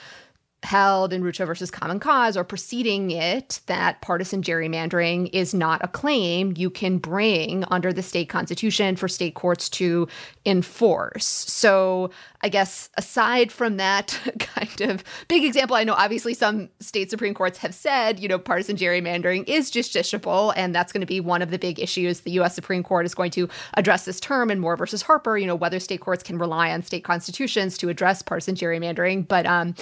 [0.62, 5.88] held in Rucho versus Common Cause or preceding it that partisan gerrymandering is not a
[5.88, 10.06] claim you can bring under the state constitution for state courts to
[10.46, 11.26] enforce.
[11.26, 12.10] So,
[12.44, 17.34] I guess aside from that kind of big example, I know obviously some state Supreme
[17.34, 21.42] Courts have said, you know, partisan gerrymandering is justiciable, and that's going to be one
[21.42, 22.54] of the big issues the U.S.
[22.54, 25.78] Supreme Court is going to address this term in Moore versus Harper, you know, whether
[25.78, 29.26] state courts can rely on state constitutions to address partisan gerrymandering.
[29.26, 29.74] But um,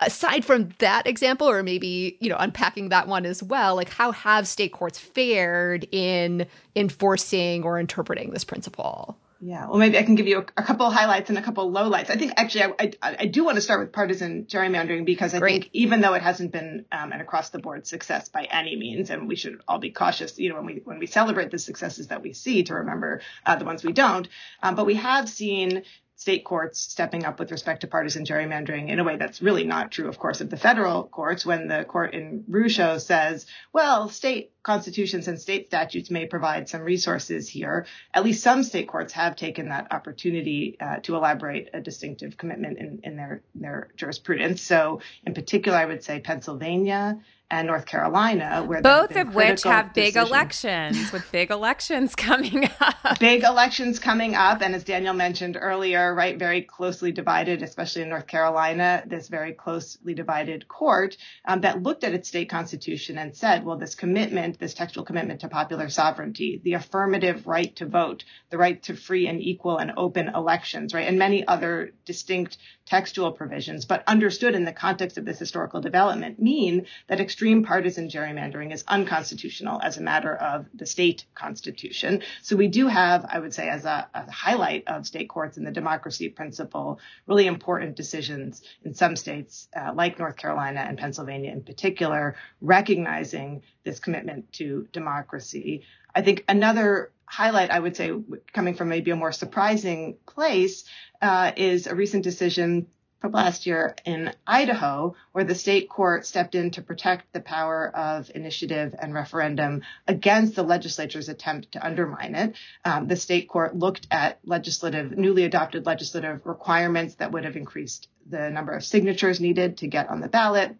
[0.00, 4.12] aside from that example or maybe you know unpacking that one as well like how
[4.12, 10.16] have state courts fared in enforcing or interpreting this principle yeah, well, maybe I can
[10.16, 12.10] give you a, a couple of highlights and a couple of lowlights.
[12.10, 15.38] I think actually I, I, I, do want to start with partisan gerrymandering because I
[15.38, 15.62] Great.
[15.62, 19.08] think even though it hasn't been um, an across the board success by any means,
[19.08, 22.08] and we should all be cautious, you know, when we when we celebrate the successes
[22.08, 24.28] that we see to remember uh, the ones we don't.
[24.62, 25.84] Um, but we have seen
[26.20, 29.90] state courts stepping up with respect to partisan gerrymandering in a way that's really not
[29.90, 34.52] true, of course, of the federal courts when the court in Rucho says, well, state
[34.62, 37.86] constitutions and state statutes may provide some resources here.
[38.12, 42.78] At least some state courts have taken that opportunity uh, to elaborate a distinctive commitment
[42.78, 44.62] in, in their, their jurisprudence.
[44.62, 47.20] So in particular, I would say Pennsylvania
[47.50, 50.28] and North Carolina, where both of which have big decisions.
[50.28, 53.18] elections, with big elections coming up.
[53.18, 58.08] big elections coming up, and as Daniel mentioned earlier, right, very closely divided, especially in
[58.08, 63.36] North Carolina, this very closely divided court um, that looked at its state constitution and
[63.36, 68.24] said, well, this commitment, this textual commitment to popular sovereignty, the affirmative right to vote,
[68.50, 73.30] the right to free and equal and open elections, right, and many other distinct textual
[73.30, 78.72] provisions, but understood in the context of this historical development, mean that extreme partisan gerrymandering
[78.72, 82.22] is unconstitutional as a matter of the state constitution.
[82.42, 85.66] So we do have, I would say, as a, a highlight of state courts and
[85.66, 91.52] the democracy principle, really important decisions in some states, uh, like North Carolina and Pennsylvania
[91.52, 95.82] in particular, recognizing this commitment to democracy.
[96.14, 98.12] I think another highlight, I would say,
[98.52, 100.84] coming from maybe a more surprising place,
[101.22, 102.88] uh, is a recent decision
[103.20, 107.94] from last year in Idaho, where the state court stepped in to protect the power
[107.94, 112.56] of initiative and referendum against the legislature's attempt to undermine it.
[112.84, 118.08] Um, the state court looked at legislative, newly adopted legislative requirements that would have increased
[118.26, 120.74] the number of signatures needed to get on the ballot,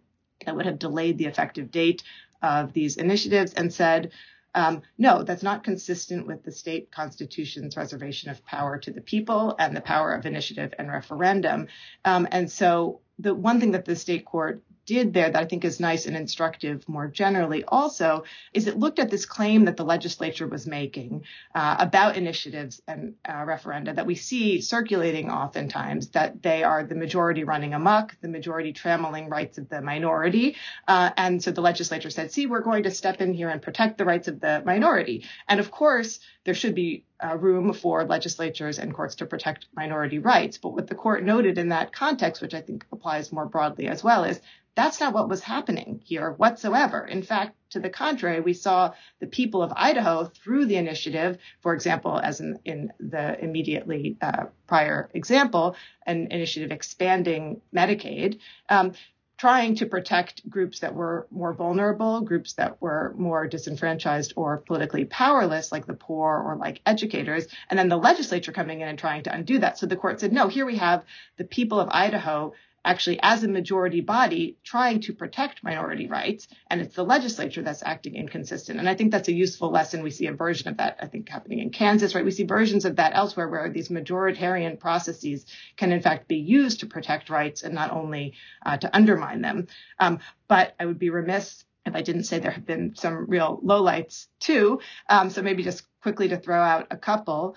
[0.45, 2.01] that would have delayed the effective date
[2.41, 4.11] of these initiatives, and said,
[4.53, 9.55] um, no, that's not consistent with the state constitution's reservation of power to the people
[9.57, 11.67] and the power of initiative and referendum.
[12.03, 14.61] Um, and so the one thing that the state court
[14.91, 18.99] did there that I think is nice and instructive more generally also is it looked
[18.99, 21.23] at this claim that the legislature was making
[21.55, 26.95] uh, about initiatives and uh, referenda that we see circulating oftentimes that they are the
[26.95, 30.57] majority running amok, the majority trammeling rights of the minority.
[30.89, 33.97] Uh, and so the legislature said, see, we're going to step in here and protect
[33.97, 35.23] the rights of the minority.
[35.47, 40.19] And of course, there should be uh, room for legislatures and courts to protect minority
[40.19, 40.57] rights.
[40.57, 44.03] But what the court noted in that context, which I think applies more broadly as
[44.03, 44.41] well, is
[44.75, 47.05] that's not what was happening here whatsoever.
[47.05, 51.73] In fact, to the contrary, we saw the people of Idaho through the initiative, for
[51.73, 58.93] example, as in, in the immediately uh, prior example, an initiative expanding Medicaid, um,
[59.37, 65.03] trying to protect groups that were more vulnerable, groups that were more disenfranchised or politically
[65.03, 69.23] powerless, like the poor or like educators, and then the legislature coming in and trying
[69.23, 69.79] to undo that.
[69.79, 71.03] So the court said, no, here we have
[71.37, 72.53] the people of Idaho
[72.83, 77.83] actually as a majority body trying to protect minority rights and it's the legislature that's
[77.83, 80.97] acting inconsistent and i think that's a useful lesson we see a version of that
[81.01, 84.79] i think happening in kansas right we see versions of that elsewhere where these majoritarian
[84.79, 85.45] processes
[85.77, 88.33] can in fact be used to protect rights and not only
[88.65, 89.67] uh, to undermine them
[89.99, 93.59] um, but i would be remiss if I didn't say there have been some real
[93.63, 94.81] lowlights too.
[95.09, 97.55] Um, so maybe just quickly to throw out a couple.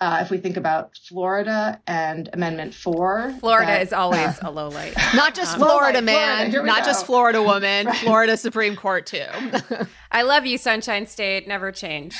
[0.00, 3.34] Uh, if we think about Florida and Amendment 4.
[3.40, 4.94] Florida that, is always uh, a low light.
[5.14, 6.50] Not just um, Florida, man.
[6.52, 6.84] Florida, not go.
[6.84, 7.86] just Florida woman.
[7.86, 7.96] right.
[7.96, 9.26] Florida Supreme Court, too.
[10.12, 11.48] I love you, Sunshine State.
[11.48, 12.16] Never change.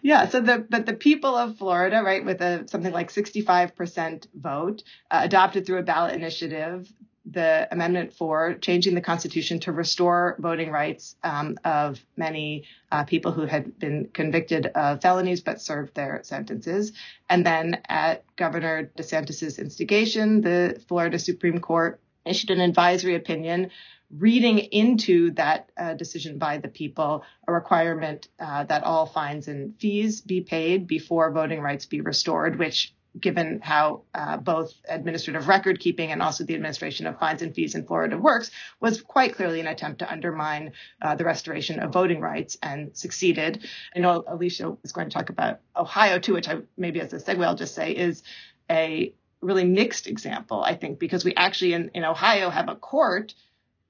[0.00, 0.28] yeah.
[0.28, 5.20] So the but the people of Florida, right, with a something like 65% vote, uh,
[5.22, 6.90] adopted through a ballot initiative
[7.32, 13.32] the Amendment 4 changing the Constitution to restore voting rights um, of many uh, people
[13.32, 16.92] who had been convicted of felonies but served their sentences.
[17.28, 23.70] And then at Governor DeSantis's instigation, the Florida Supreme Court issued an advisory opinion
[24.18, 29.74] reading into that uh, decision by the people a requirement uh, that all fines and
[29.80, 35.78] fees be paid before voting rights be restored, which given how uh, both administrative record
[35.80, 38.50] keeping and also the administration of fines and fees in Florida works,
[38.80, 43.66] was quite clearly an attempt to undermine uh, the restoration of voting rights and succeeded.
[43.94, 47.18] I know Alicia is going to talk about Ohio too, which I maybe as a
[47.18, 48.22] segue I'll just say is
[48.70, 53.34] a really mixed example, I think, because we actually in, in Ohio have a court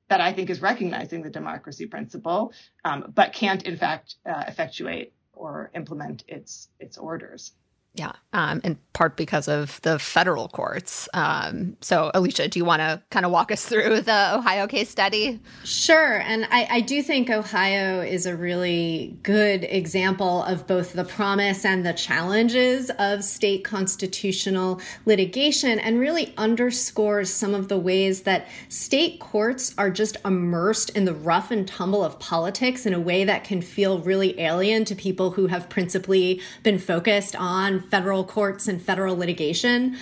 [0.09, 2.53] that I think is recognizing the democracy principle,
[2.85, 7.53] um, but can't in fact uh, effectuate or implement its its orders.
[7.95, 11.11] Yeah, um, in part because of the federal courts.
[11.12, 14.88] Um, so, Alicia, do you want to kind of walk us through the Ohio case
[14.88, 15.38] study?
[15.64, 16.20] Sure.
[16.20, 21.66] And I, I, do think Ohio is a really good example of both the promise
[21.66, 28.49] and the challenges of state constitutional litigation and really underscores some of the ways that
[28.70, 33.24] state courts are just immersed in the rough and tumble of politics in a way
[33.24, 38.68] that can feel really alien to people who have principally been focused on federal courts
[38.68, 39.97] and federal litigation.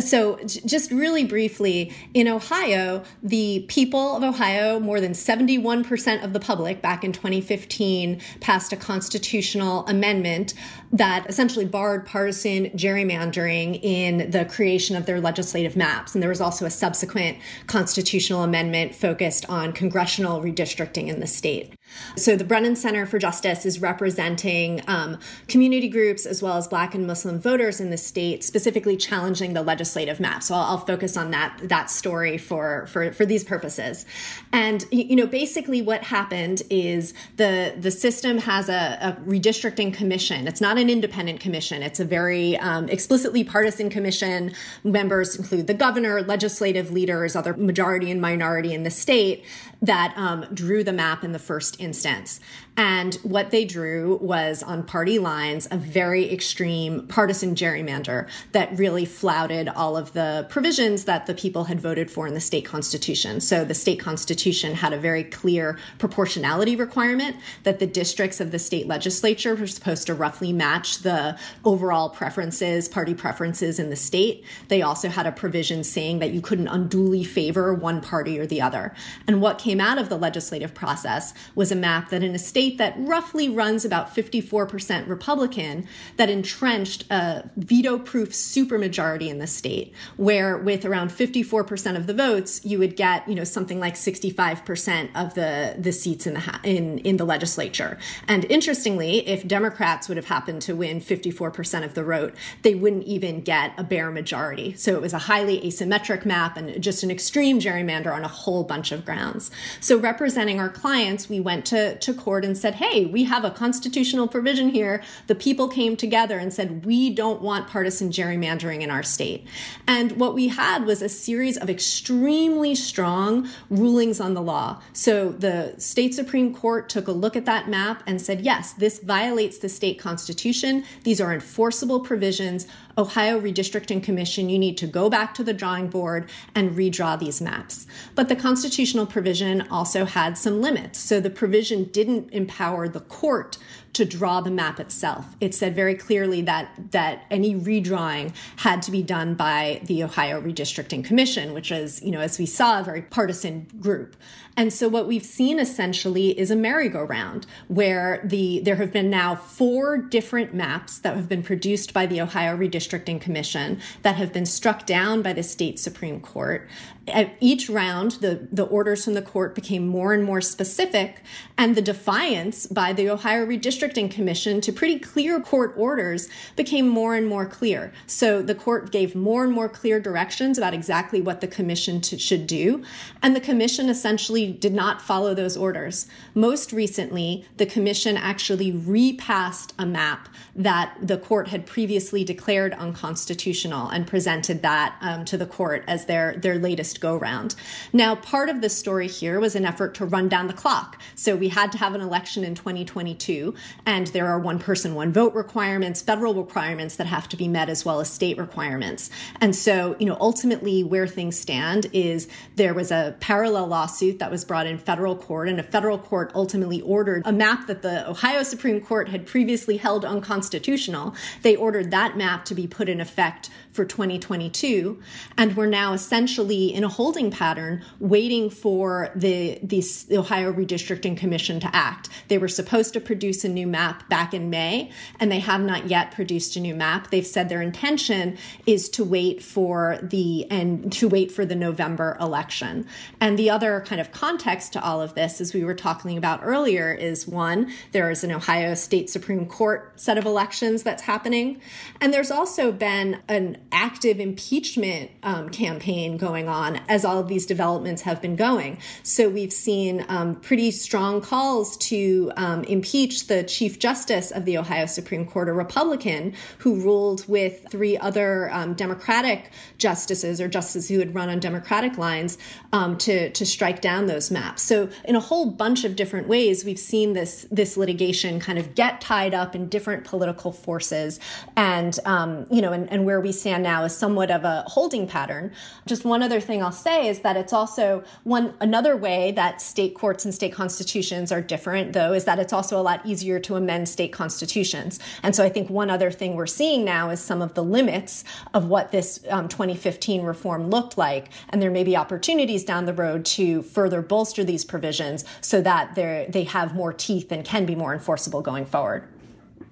[0.00, 6.40] So, just really briefly, in Ohio, the people of Ohio, more than 71% of the
[6.40, 10.54] public back in 2015, passed a constitutional amendment
[10.92, 16.14] that essentially barred partisan gerrymandering in the creation of their legislative maps.
[16.14, 21.74] And there was also a subsequent constitutional amendment focused on congressional redistricting in the state.
[22.16, 25.18] So the Brennan Center for Justice is representing um,
[25.48, 29.62] community groups as well as Black and Muslim voters in the state, specifically challenging the
[29.62, 30.42] legislative map.
[30.42, 34.04] So I'll, I'll focus on that that story for for for these purposes.
[34.52, 40.46] And you know, basically, what happened is the the system has a, a redistricting commission.
[40.46, 41.82] It's not an independent commission.
[41.82, 44.52] It's a very um, explicitly partisan commission.
[44.84, 49.44] Members include the governor, legislative leaders, other majority and minority in the state
[49.80, 52.40] that um, drew the map in the first instance.
[52.74, 59.04] And what they drew was on party lines a very extreme partisan gerrymander that really
[59.04, 63.40] flouted all of the provisions that the people had voted for in the state constitution.
[63.40, 68.58] So the state constitution had a very clear proportionality requirement that the districts of the
[68.58, 74.44] state legislature were supposed to roughly match the overall preferences, party preferences in the state.
[74.68, 78.62] They also had a provision saying that you couldn't unduly favor one party or the
[78.62, 78.94] other.
[79.26, 82.61] And what came out of the legislative process was a map that in a state
[82.70, 85.86] that roughly runs about 54% Republican,
[86.16, 92.14] that entrenched a veto proof supermajority in the state, where with around 54% of the
[92.14, 96.60] votes, you would get, you know, something like 65% of the, the seats in the,
[96.64, 97.98] in, in the legislature.
[98.28, 103.04] And interestingly, if Democrats would have happened to win 54% of the vote, they wouldn't
[103.04, 104.74] even get a bare majority.
[104.74, 108.64] So it was a highly asymmetric map and just an extreme gerrymander on a whole
[108.64, 109.50] bunch of grounds.
[109.80, 113.50] So representing our clients, we went to, to court and said, hey, we have a
[113.50, 115.02] constitutional provision here.
[115.26, 119.46] The people came together and said, we don't want partisan gerrymandering in our state.
[119.86, 124.82] And what we had was a series of extremely strong rulings on the law.
[124.92, 128.98] So the state Supreme Court took a look at that map and said, yes, this
[128.98, 130.84] violates the state constitution.
[131.04, 132.66] These are enforceable provisions.
[132.98, 137.40] Ohio Redistricting Commission, you need to go back to the drawing board and redraw these
[137.40, 137.86] maps.
[138.14, 140.98] But the constitutional provision also had some limits.
[140.98, 143.58] So the provision didn't empower the court
[143.94, 145.26] to draw the map itself.
[145.40, 150.40] It said very clearly that that any redrawing had to be done by the Ohio
[150.40, 154.16] Redistricting Commission, which is, you know, as we saw, a very partisan group.
[154.56, 159.34] And so what we've seen essentially is a merry-go-round where the there have been now
[159.34, 164.44] four different maps that have been produced by the Ohio Redistricting Commission that have been
[164.44, 166.68] struck down by the state Supreme Court
[167.08, 171.22] at each round, the, the orders from the court became more and more specific,
[171.58, 177.14] and the defiance by the Ohio Redistricting Commission to pretty clear court orders became more
[177.16, 177.92] and more clear.
[178.06, 182.46] So the court gave more and more clear directions about exactly what the commission should
[182.46, 182.84] do,
[183.20, 186.06] and the commission essentially did not follow those orders.
[186.34, 193.88] Most recently, the commission actually repassed a map that the court had previously declared unconstitutional
[193.88, 197.54] and presented that um, to the court as their, their latest go round.
[197.92, 201.00] Now, part of the story here was an effort to run down the clock.
[201.14, 203.54] So we had to have an election in 2022,
[203.86, 207.68] and there are one person, one vote requirements, federal requirements that have to be met,
[207.68, 209.10] as well as state requirements.
[209.40, 214.30] And so, you know, ultimately where things stand is there was a parallel lawsuit that
[214.30, 218.08] was brought in federal court, and a federal court ultimately ordered a map that the
[218.08, 221.14] Ohio Supreme Court had previously held unconstitutional.
[221.42, 225.00] They ordered that map to be put in effect for 2022.
[225.36, 231.58] And we're now essentially in a holding pattern waiting for the, the Ohio Redistricting Commission
[231.60, 232.08] to act.
[232.28, 235.88] They were supposed to produce a new map back in May, and they have not
[235.88, 237.10] yet produced a new map.
[237.10, 242.16] They've said their intention is to wait for the and to wait for the November
[242.20, 242.86] election.
[243.20, 246.40] And the other kind of context to all of this, as we were talking about
[246.42, 251.60] earlier, is one, there is an Ohio State Supreme Court set of elections that's happening.
[252.00, 257.46] And there's also been an active impeachment um, campaign going on as all of these
[257.46, 258.78] developments have been going.
[259.02, 264.58] So we've seen um, pretty strong calls to um, impeach the Chief Justice of the
[264.58, 270.88] Ohio Supreme Court, a Republican who ruled with three other um, Democratic justices or justices
[270.88, 272.38] who had run on Democratic lines
[272.72, 274.62] um, to, to strike down those maps.
[274.62, 278.74] So in a whole bunch of different ways, we've seen this, this litigation kind of
[278.74, 281.18] get tied up in different political forces
[281.56, 285.06] and, um, you know, and, and where we stand now is somewhat of a holding
[285.06, 285.52] pattern.
[285.86, 289.94] Just one other thing I'll say is that it's also one another way that state
[289.94, 293.56] courts and state constitutions are different, though, is that it's also a lot easier to
[293.56, 294.98] amend state constitutions.
[295.22, 298.24] And so I think one other thing we're seeing now is some of the limits
[298.54, 302.94] of what this um, 2015 reform looked like, and there may be opportunities down the
[302.94, 307.74] road to further bolster these provisions so that they have more teeth and can be
[307.74, 309.08] more enforceable going forward.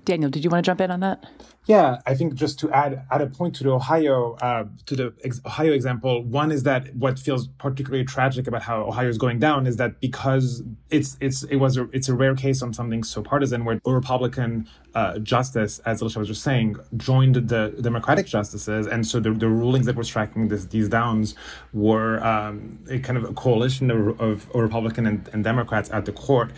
[0.05, 1.25] Daniel, did you want to jump in on that?
[1.71, 5.15] Yeah, I think just to add add a point to the Ohio uh, to the
[5.23, 9.39] ex- Ohio example, one is that what feels particularly tragic about how Ohio is going
[9.39, 13.05] down is that because it's it's it was a, it's a rare case on something
[13.05, 14.67] so partisan where a Republican
[14.97, 19.49] uh, justice, as Alicia was just saying, joined the Democratic justices, and so the, the
[19.49, 21.37] rulings that were striking this, these downs
[21.73, 26.13] were um, a kind of a coalition of, of Republican and, and Democrats at the
[26.13, 26.51] court.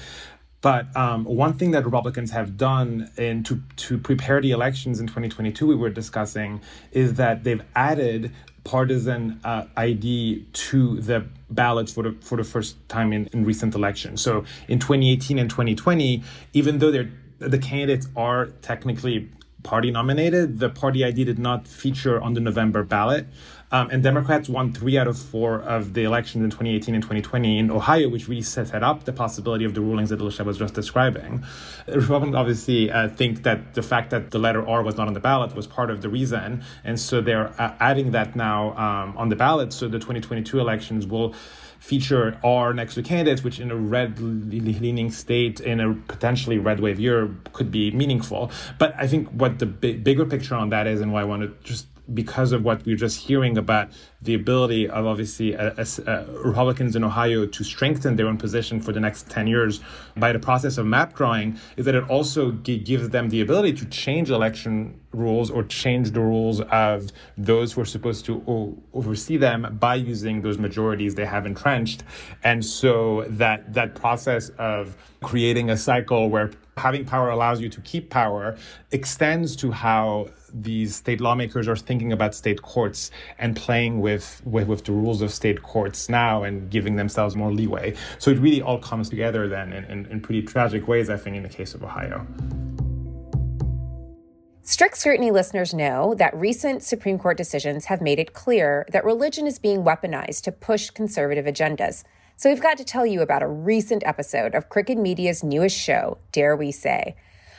[0.63, 5.09] But um, one thing that Republicans have done in to, to prepare the elections in
[5.09, 6.61] 2022, we were discussing,
[6.93, 8.33] is that they've added
[8.65, 13.75] partisan uh, ID to the ballots for the for the first time in, in recent
[13.75, 14.23] elections.
[14.23, 17.11] So in 2018 and 2020, even though they're
[17.41, 19.29] the candidates are technically
[19.65, 23.27] party nominated, the party ID did not feature on the November ballot.
[23.73, 27.59] Um, and Democrats won three out of four of the elections in 2018 and 2020
[27.59, 30.75] in Ohio, which really set up the possibility of the rulings that Alicia was just
[30.75, 31.43] describing.
[31.89, 35.21] Republicans obviously uh, think that the fact that the letter R was not on the
[35.21, 36.63] ballot was part of the reason.
[36.85, 39.73] And so they're uh, adding that now um, on the ballot.
[39.73, 41.35] So the 2022 elections will
[41.83, 46.79] feature R next to candidates, which in a red leaning state in a potentially red
[46.79, 48.53] wave year could be meaningful.
[48.79, 51.43] But I think what the big, bigger picture on that is, and why I want
[51.43, 53.89] to just because of what we are just hearing about
[54.21, 55.57] the ability of obviously
[56.45, 59.81] Republicans in Ohio to strengthen their own position for the next 10 years
[60.17, 63.73] by the process of map drawing is that it also g- gives them the ability
[63.73, 68.77] to change election rules or change the rules of those who are supposed to o-
[68.95, 72.05] oversee them by using those majorities they have entrenched.
[72.45, 77.81] And so that that process of creating a cycle where having power allows you to
[77.83, 78.57] keep power
[78.91, 84.69] extends to how these state lawmakers are thinking about state courts and playing with, with,
[84.69, 87.95] with the rules of state courts now and giving themselves more leeway.
[88.19, 91.37] So it really all comes together then in, in, in pretty tragic ways, I think,
[91.37, 92.27] in the case of Ohio.
[94.65, 99.47] Strict scrutiny listeners know that recent Supreme Court decisions have made it clear that religion
[99.47, 102.05] is being weaponized to push conservative agendas.
[102.37, 106.19] So we've got to tell you about a recent episode of Crooked Media's newest show,
[106.31, 107.17] Dare We Say.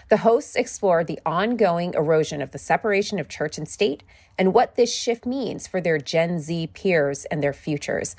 [0.09, 4.03] The hosts explore the ongoing erosion of the separation of church and state
[4.37, 8.15] and what this shift means for their Gen Z peers and their futures.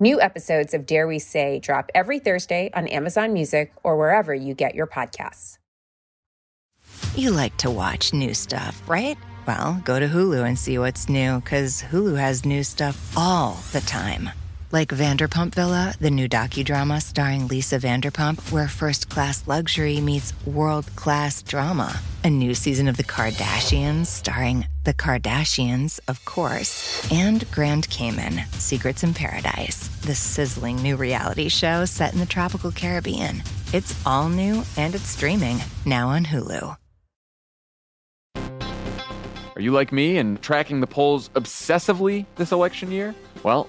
[0.00, 4.54] New episodes of Dare We Say drop every Thursday on Amazon Music or wherever you
[4.54, 5.58] get your podcasts.
[7.14, 9.16] You like to watch new stuff, right?
[9.46, 13.80] Well, go to Hulu and see what's new because Hulu has new stuff all the
[13.82, 14.30] time
[14.74, 20.86] like Vanderpump Villa, the new docudrama starring Lisa Vanderpump, where first class luxury meets world
[20.96, 21.96] class drama.
[22.24, 29.04] A new season of The Kardashians starring The Kardashians, of course, and Grand Cayman, Secrets
[29.04, 33.44] in Paradise, the sizzling new reality show set in the tropical Caribbean.
[33.72, 36.76] It's all new and it's streaming now on Hulu.
[39.56, 43.14] Are you like me and tracking the polls obsessively this election year?
[43.44, 43.68] Well,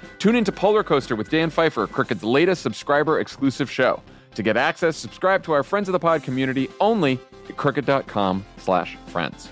[0.21, 4.03] Tune into Polar Coaster with Dan Pfeiffer, Crooked's latest subscriber exclusive show.
[4.35, 7.19] To get access, subscribe to our Friends of the Pod community only
[7.49, 9.49] at crooked.com slash friends.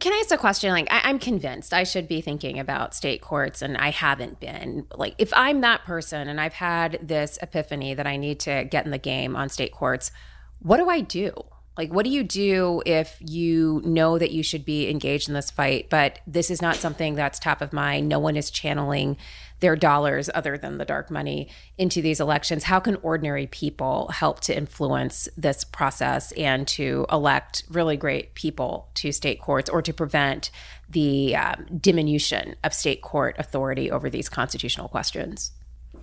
[0.00, 0.72] Can I ask a question?
[0.72, 4.88] Like, I, am convinced I should be thinking about state courts, and I haven't been.
[4.96, 8.86] Like, if I'm that person and I've had this epiphany that I need to get
[8.86, 10.10] in the game on state courts,
[10.58, 11.32] what do I do?
[11.76, 15.50] Like, what do you do if you know that you should be engaged in this
[15.50, 18.08] fight, but this is not something that's top of mind?
[18.08, 19.18] No one is channeling
[19.60, 22.64] their dollars other than the dark money into these elections.
[22.64, 28.88] How can ordinary people help to influence this process and to elect really great people
[28.94, 30.50] to state courts or to prevent
[30.88, 35.52] the um, diminution of state court authority over these constitutional questions?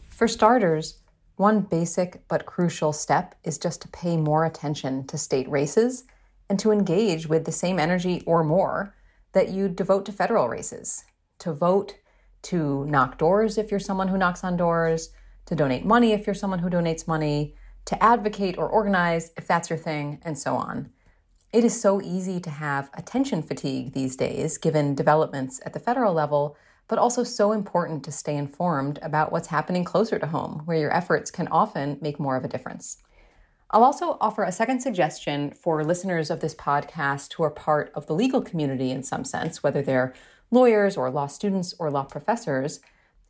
[0.09, 0.99] For starters,
[1.35, 6.03] one basic but crucial step is just to pay more attention to state races
[6.49, 8.95] and to engage with the same energy or more
[9.33, 11.03] that you devote to federal races.
[11.39, 11.95] To vote,
[12.43, 15.09] to knock doors if you're someone who knocks on doors,
[15.45, 17.55] to donate money if you're someone who donates money,
[17.85, 20.91] to advocate or organize if that's your thing, and so on.
[21.51, 26.13] It is so easy to have attention fatigue these days, given developments at the federal
[26.13, 26.55] level
[26.87, 30.93] but also so important to stay informed about what's happening closer to home, where your
[30.93, 32.97] efforts can often make more of a difference.
[33.71, 38.05] I'll also offer a second suggestion for listeners of this podcast who are part of
[38.05, 40.13] the legal community in some sense, whether they're
[40.51, 42.79] lawyers or law students or law professors,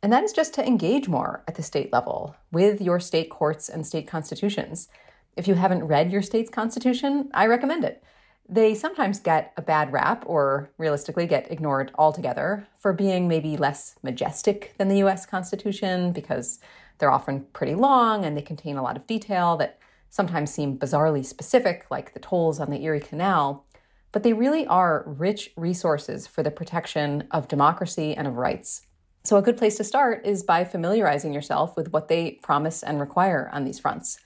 [0.02, 3.70] and that is just to engage more at the state level with your state courts
[3.70, 4.88] and state constitutions.
[5.34, 8.04] If you haven't read your state's constitution, I recommend it.
[8.48, 13.96] They sometimes get a bad rap, or realistically get ignored altogether, for being maybe less
[14.02, 16.60] majestic than the US Constitution because
[16.98, 19.78] they're often pretty long and they contain a lot of detail that
[20.10, 23.64] sometimes seem bizarrely specific, like the tolls on the Erie Canal.
[24.12, 28.86] But they really are rich resources for the protection of democracy and of rights.
[29.24, 33.00] So, a good place to start is by familiarizing yourself with what they promise and
[33.00, 34.18] require on these fronts.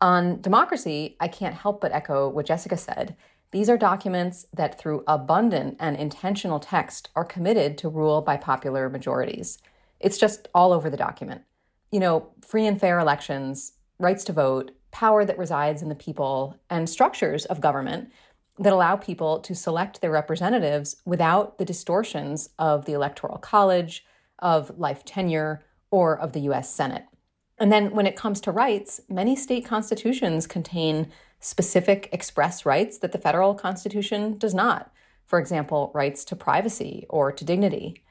[0.00, 3.14] On democracy, I can't help but echo what Jessica said.
[3.52, 8.88] These are documents that, through abundant and intentional text, are committed to rule by popular
[8.88, 9.58] majorities.
[10.00, 11.42] It's just all over the document.
[11.90, 16.58] You know, free and fair elections, rights to vote, power that resides in the people,
[16.70, 18.10] and structures of government
[18.58, 24.04] that allow people to select their representatives without the distortions of the Electoral College,
[24.38, 27.04] of life tenure, or of the US Senate.
[27.58, 31.12] And then when it comes to rights, many state constitutions contain
[31.42, 34.92] specific express rights that the federal constitution does not.
[35.26, 38.02] For example, rights to privacy or to dignity.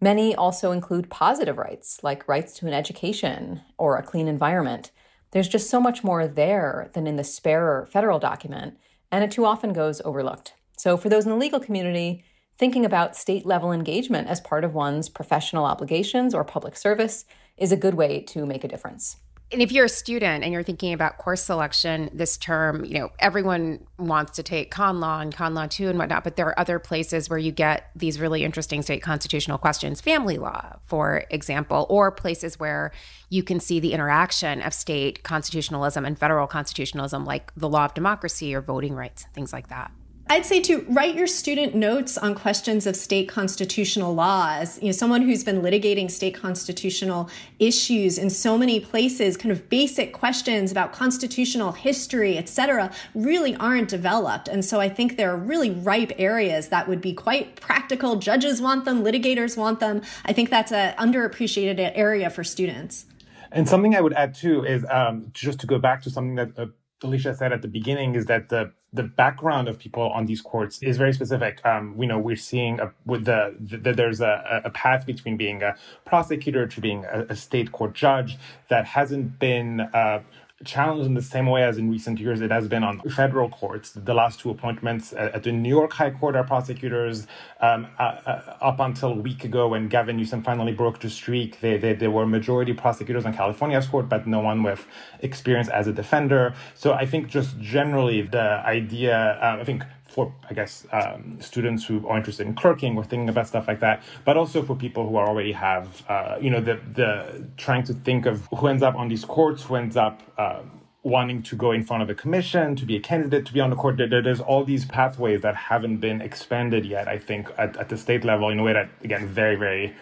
[0.00, 4.90] Many also include positive rights, like rights to an education or a clean environment.
[5.32, 8.78] There's just so much more there than in the sparer federal document,
[9.12, 10.54] and it too often goes overlooked.
[10.78, 12.24] So, for those in the legal community,
[12.56, 17.26] thinking about state level engagement as part of one's professional obligations or public service
[17.58, 19.16] is a good way to make a difference
[19.50, 23.10] and if you're a student and you're thinking about course selection this term, you know,
[23.18, 26.58] everyone wants to take con law and con law two and whatnot, but there are
[26.58, 31.86] other places where you get these really interesting state constitutional questions, family law, for example,
[31.88, 32.92] or places where
[33.30, 37.94] you can see the interaction of state constitutionalism and federal constitutionalism, like the law of
[37.94, 39.90] democracy or voting rights, things like that.
[40.30, 44.78] I'd say to write your student notes on questions of state constitutional laws.
[44.78, 49.70] You know, someone who's been litigating state constitutional issues in so many places, kind of
[49.70, 54.48] basic questions about constitutional history, et cetera, really aren't developed.
[54.48, 58.16] And so I think there are really ripe areas that would be quite practical.
[58.16, 60.02] Judges want them, litigators want them.
[60.26, 63.06] I think that's an underappreciated area for students.
[63.50, 66.58] And something I would add too is um, just to go back to something that
[66.58, 66.66] uh,
[67.02, 70.82] Alicia said at the beginning is that the the background of people on these courts
[70.82, 71.64] is very specific.
[71.64, 75.62] Um, we know we're seeing a, with the, the there's a, a, path between being
[75.62, 75.76] a
[76.06, 80.20] prosecutor to being a, a state court judge that hasn't been uh,
[80.64, 83.92] challenged in the same way as in recent years it has been on federal courts.
[83.92, 87.26] The last two appointments at the New York High Court are prosecutors.
[87.60, 91.60] Um, uh, uh, up until a week ago, when Gavin Newsom finally broke the streak,
[91.60, 94.86] they, they, they were majority prosecutors on California's court, but no one with
[95.20, 96.54] experience as a defender.
[96.74, 99.84] So I think just generally the idea, uh, I think
[100.18, 103.78] for I guess um, students who are interested in clerking or thinking about stuff like
[103.86, 107.94] that, but also for people who already have uh, you know the the trying to
[107.94, 110.16] think of who ends up on these courts, who ends up.
[110.46, 110.72] Um,
[111.04, 113.70] wanting to go in front of a commission, to be a candidate, to be on
[113.70, 113.96] the court.
[113.96, 118.24] There's all these pathways that haven't been expanded yet, I think, at, at the state
[118.24, 119.94] level in a way that, again, very, very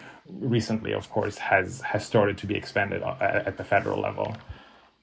[0.55, 4.35] recently, of course, has, has started to be expanded at, at the federal level.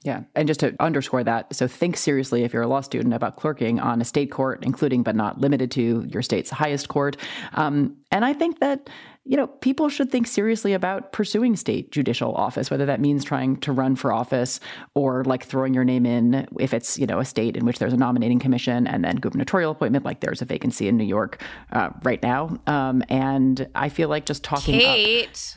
[0.05, 0.21] Yeah.
[0.35, 3.79] And just to underscore that, so think seriously if you're a law student about clerking
[3.79, 7.17] on a state court, including but not limited to your state's highest court.
[7.53, 8.87] Um, and I think that
[9.27, 13.57] you know, people should think seriously about pursuing state judicial office, whether that means trying
[13.57, 14.59] to run for office
[14.93, 17.91] or like throwing your name in if it's, you know, a state in which there's
[17.91, 21.89] a nominating commission and then gubernatorial appointment, like there's a vacancy in New York uh,
[22.03, 22.55] right now.
[22.67, 25.55] Um, and I feel like just talking Kate,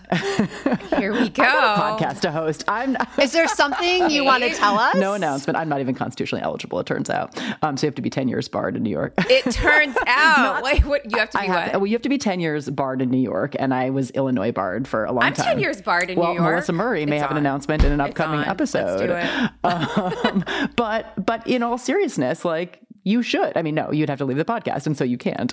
[0.96, 1.42] here we go.
[1.44, 2.64] podcast to host.
[2.68, 2.96] I'm.
[3.20, 4.94] Is there something you want to tell us?
[4.94, 5.58] No announcement.
[5.58, 6.80] I'm not even constitutionally eligible.
[6.80, 7.38] It turns out.
[7.62, 9.12] Um, so you have to be 10 years barred in New York.
[9.28, 10.38] It turns out.
[10.38, 11.10] Not, Wait, what?
[11.10, 11.80] You have to be have, what?
[11.82, 14.52] Well, you have to be 10 years barred in New York and I was Illinois
[14.52, 15.46] barred for a long I'm time.
[15.46, 16.52] I'm 10 years barred in well, New York.
[16.52, 17.36] Melissa Murray may it's have on.
[17.36, 19.10] an announcement in an upcoming episode.
[19.64, 20.44] um,
[20.76, 23.56] but but in all seriousness, like you should.
[23.56, 25.52] I mean, no, you'd have to leave the podcast, and so you can't.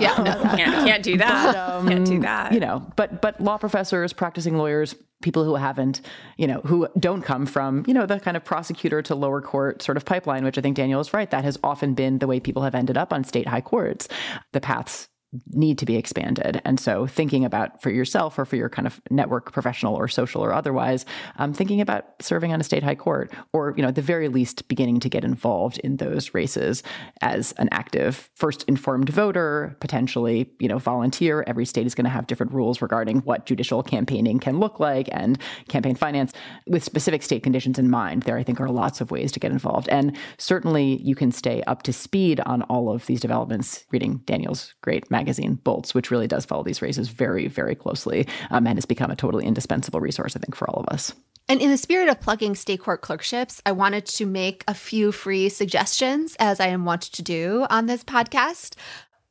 [0.00, 1.54] Yeah, no, can't, can't do that.
[1.54, 2.52] But, um, can't do that.
[2.52, 6.00] You know, but but law professors, practicing lawyers, people who haven't,
[6.36, 9.82] you know, who don't come from, you know, the kind of prosecutor to lower court
[9.82, 11.30] sort of pipeline, which I think Daniel is right.
[11.30, 14.08] That has often been the way people have ended up on state high courts.
[14.52, 15.08] The paths
[15.48, 16.62] need to be expanded.
[16.64, 20.42] And so thinking about for yourself or for your kind of network professional or social
[20.42, 21.04] or otherwise,
[21.36, 24.28] um, thinking about serving on a state high court or, you know, at the very
[24.28, 26.82] least beginning to get involved in those races
[27.20, 31.44] as an active first informed voter, potentially, you know, volunteer.
[31.46, 35.08] Every state is going to have different rules regarding what judicial campaigning can look like
[35.12, 36.32] and campaign finance
[36.66, 38.22] with specific state conditions in mind.
[38.22, 39.88] There, I think, are lots of ways to get involved.
[39.90, 44.74] And certainly you can stay up to speed on all of these developments reading Daniel's
[44.82, 48.86] great magazine, Bolts, which really does follow these races very, very closely um, and has
[48.86, 51.12] become a totally indispensable resource, I think, for all of us.
[51.48, 55.12] And in the spirit of plugging state court clerkships, I wanted to make a few
[55.12, 58.74] free suggestions, as I am wont to do on this podcast.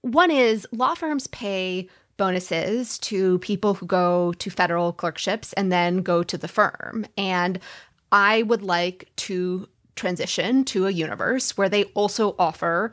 [0.01, 6.01] One is law firms pay bonuses to people who go to federal clerkships and then
[6.01, 7.05] go to the firm.
[7.17, 7.59] And
[8.11, 12.91] I would like to transition to a universe where they also offer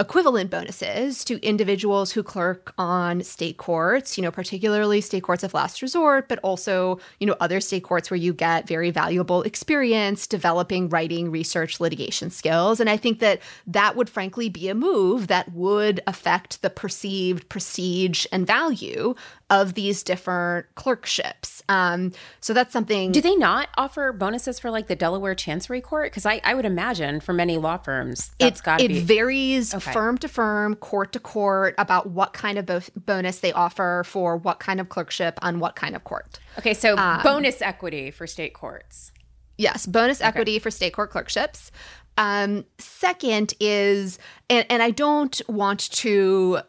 [0.00, 5.54] equivalent bonuses to individuals who clerk on state courts, you know, particularly state courts of
[5.54, 10.26] last resort, but also, you know, other state courts where you get very valuable experience
[10.26, 12.78] developing writing, research, litigation skills.
[12.78, 17.48] And I think that that would frankly be a move that would affect the perceived
[17.48, 19.14] prestige and value
[19.50, 21.62] of these different clerkships.
[21.68, 23.12] Um, so that's something.
[23.12, 26.10] Do they not offer bonuses for like the Delaware Chancery Court?
[26.10, 29.00] Because I, I would imagine for many law firms, that's got it be.
[29.00, 29.82] varies Okay.
[29.82, 29.92] okay.
[29.92, 34.36] firm to firm, court to court about what kind of bo- bonus they offer for
[34.36, 36.38] what kind of clerkship on what kind of court.
[36.58, 39.12] Okay, so um, bonus equity for state courts.
[39.56, 40.28] Yes, bonus okay.
[40.28, 41.72] equity for state court clerkships.
[42.16, 44.18] Um, second is,
[44.50, 46.60] and, and I don't want to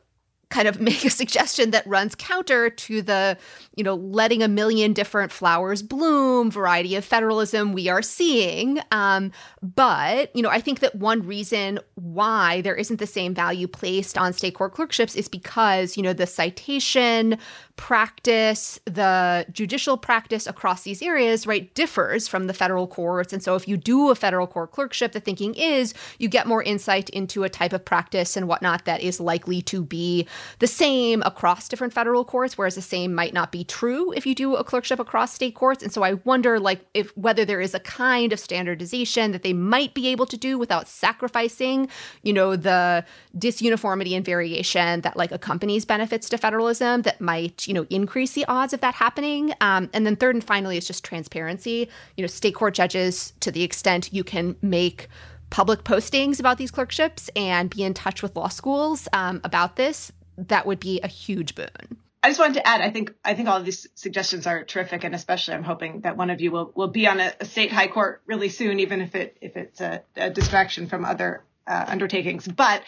[0.49, 3.37] kind of make a suggestion that runs counter to the,
[3.75, 8.79] you know, letting a million different flowers bloom variety of federalism we are seeing.
[8.91, 9.31] Um,
[9.61, 14.17] but, you know, I think that one reason why there isn't the same value placed
[14.17, 17.37] on state court clerkships is because, you know, the citation
[17.79, 23.31] practice, the judicial practice across these areas, right, differs from the federal courts.
[23.31, 26.61] And so if you do a federal court clerkship, the thinking is you get more
[26.61, 30.27] insight into a type of practice and whatnot that is likely to be
[30.59, 34.35] the same across different federal courts, whereas the same might not be true if you
[34.35, 35.83] do a clerkship across state courts.
[35.83, 39.53] And so I wonder like if whether there is a kind of standardization that they
[39.53, 41.89] might be able to do without sacrificing,
[42.23, 43.05] you know, the
[43.37, 48.45] disuniformity and variation that like accompanies benefits to federalism that might you know increase the
[48.45, 52.27] odds of that happening um, and then third and finally is just transparency you know
[52.27, 55.07] state court judges to the extent you can make
[55.49, 60.11] public postings about these clerkships and be in touch with law schools um, about this
[60.47, 63.47] that would be a huge boon I just wanted to add, I think I think
[63.47, 66.71] all of these suggestions are terrific, and especially I'm hoping that one of you will,
[66.75, 69.79] will be on a, a state high court really soon, even if it if it's
[69.79, 72.45] a, a distraction from other uh, undertakings.
[72.45, 72.83] But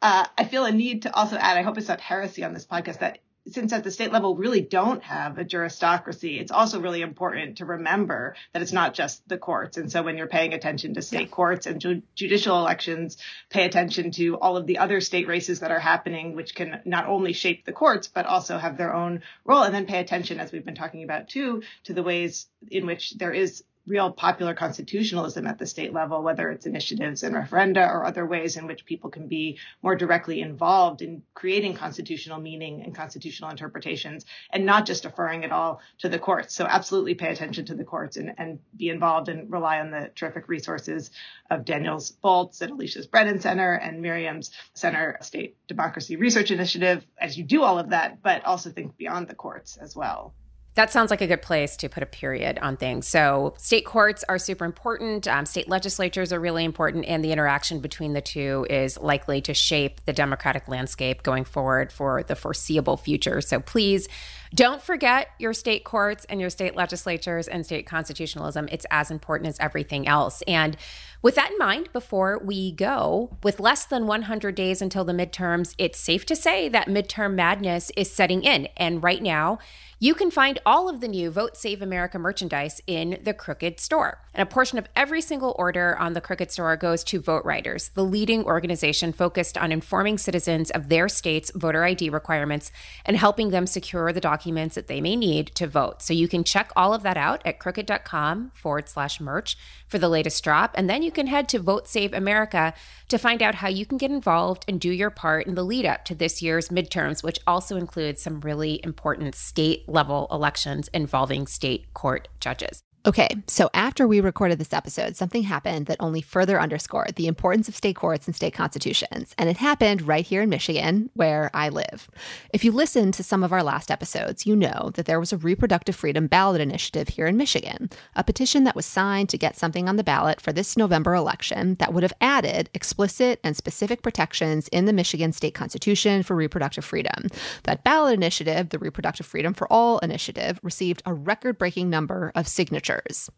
[0.00, 2.64] uh, I feel a need to also add, I hope it's not heresy on this
[2.64, 3.18] podcast, that
[3.50, 7.64] since at the state level really don't have a juristocracy, it's also really important to
[7.64, 9.76] remember that it's not just the courts.
[9.76, 11.34] And so when you're paying attention to state yeah.
[11.34, 13.16] courts and ju- judicial elections,
[13.48, 17.06] pay attention to all of the other state races that are happening, which can not
[17.06, 19.62] only shape the courts, but also have their own role.
[19.62, 23.12] And then pay attention, as we've been talking about too, to the ways in which
[23.12, 28.04] there is real popular constitutionalism at the state level, whether it's initiatives and referenda or
[28.04, 32.94] other ways in which people can be more directly involved in creating constitutional meaning and
[32.94, 36.54] constitutional interpretations and not just deferring it all to the courts.
[36.54, 40.10] So absolutely pay attention to the courts and, and be involved and rely on the
[40.14, 41.10] terrific resources
[41.50, 47.36] of Daniel's Bolts and Alicia's Brennan Center and Miriam's Center State Democracy Research Initiative as
[47.36, 50.34] you do all of that, but also think beyond the courts as well
[50.80, 53.06] that sounds like a good place to put a period on things.
[53.06, 55.28] So, state courts are super important.
[55.28, 59.52] Um, state legislatures are really important, and the interaction between the two is likely to
[59.52, 63.42] shape the democratic landscape going forward for the foreseeable future.
[63.42, 64.08] So, please
[64.54, 68.66] don't forget your state courts and your state legislatures and state constitutionalism.
[68.72, 70.42] It's as important as everything else.
[70.48, 70.78] And
[71.22, 75.74] with that in mind, before we go, with less than 100 days until the midterms,
[75.78, 78.66] it's safe to say that midterm madness is setting in.
[78.76, 79.58] And right now,
[80.02, 84.22] you can find all of the new Vote Save America merchandise in the Crooked Store.
[84.32, 88.04] And a portion of every single order on the Crooked Store goes to VoteRiders, the
[88.04, 92.72] leading organization focused on informing citizens of their state's voter ID requirements
[93.04, 96.00] and helping them secure the documents that they may need to vote.
[96.00, 100.08] So you can check all of that out at crooked.com forward slash merch for the
[100.08, 100.70] latest drop.
[100.76, 102.72] And then you can head to Vote Save America
[103.08, 105.84] to find out how you can get involved and do your part in the lead
[105.84, 111.46] up to this year's midterms, which also includes some really important state level elections involving
[111.46, 112.82] state court judges.
[113.06, 117.66] Okay, so after we recorded this episode, something happened that only further underscored the importance
[117.66, 121.70] of state courts and state constitutions, and it happened right here in Michigan, where I
[121.70, 122.10] live.
[122.52, 125.38] If you listened to some of our last episodes, you know that there was a
[125.38, 129.88] reproductive freedom ballot initiative here in Michigan, a petition that was signed to get something
[129.88, 134.68] on the ballot for this November election that would have added explicit and specific protections
[134.68, 137.28] in the Michigan state constitution for reproductive freedom.
[137.62, 142.46] That ballot initiative, the Reproductive Freedom for All initiative, received a record breaking number of
[142.46, 143.30] signatures signatures.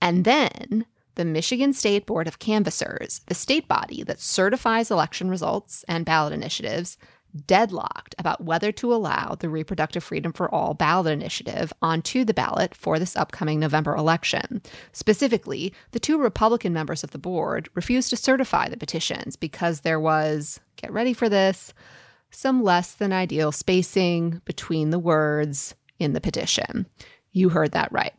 [0.00, 5.84] And then the Michigan State Board of Canvassers, the state body that certifies election results
[5.86, 6.96] and ballot initiatives,
[7.46, 12.74] deadlocked about whether to allow the Reproductive Freedom for All ballot initiative onto the ballot
[12.74, 14.60] for this upcoming November election.
[14.92, 20.00] Specifically, the two Republican members of the board refused to certify the petitions because there
[20.00, 21.72] was, get ready for this,
[22.30, 26.86] some less than ideal spacing between the words in the petition.
[27.32, 28.12] You heard that right.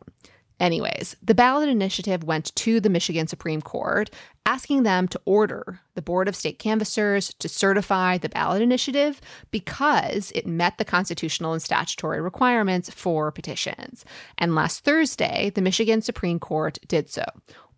[0.60, 4.08] Anyways, the ballot initiative went to the Michigan Supreme Court,
[4.46, 10.30] asking them to order the Board of State Canvassers to certify the ballot initiative because
[10.32, 14.04] it met the constitutional and statutory requirements for petitions.
[14.38, 17.24] And last Thursday, the Michigan Supreme Court did so,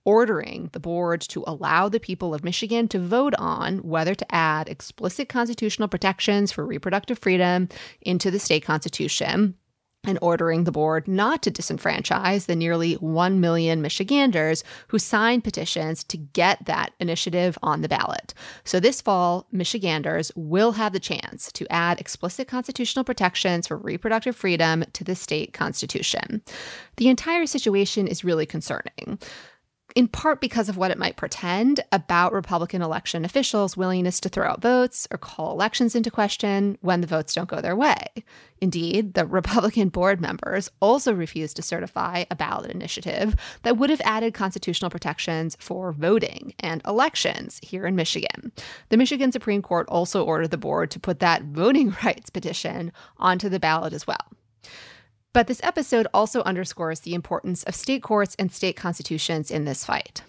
[0.05, 4.69] ordering the board to allow the people of Michigan to vote on whether to add
[4.69, 7.69] explicit constitutional protections for reproductive freedom
[8.03, 9.55] into the state constitution
[10.07, 16.05] and ordering the board not to disenfranchise the nearly 1 million Michiganders who signed petitions
[16.05, 18.33] to get that initiative on the ballot.
[18.65, 24.37] So this fall, Michiganders will have the chance to add explicit constitutional protections for reproductive
[24.37, 26.43] freedom to the state constitution.
[26.97, 29.19] The entire situation is really concerning
[29.97, 34.47] in part because of what it might pretend about Republican election officials' willingness to throw
[34.47, 38.05] out votes or call elections into question when the votes don't go their way.
[38.61, 44.03] Indeed, the Republican board members also refused to certify a ballot initiative that would have
[44.05, 48.53] added constitutional protections for voting and elections here in Michigan.
[48.91, 53.49] The Michigan Supreme Court also ordered the board to put that voting rights petition onto
[53.49, 54.27] the ballot as well.
[55.37, 59.85] But this episode also underscores the importance of state courts and state constitutions in this
[59.85, 60.23] fight.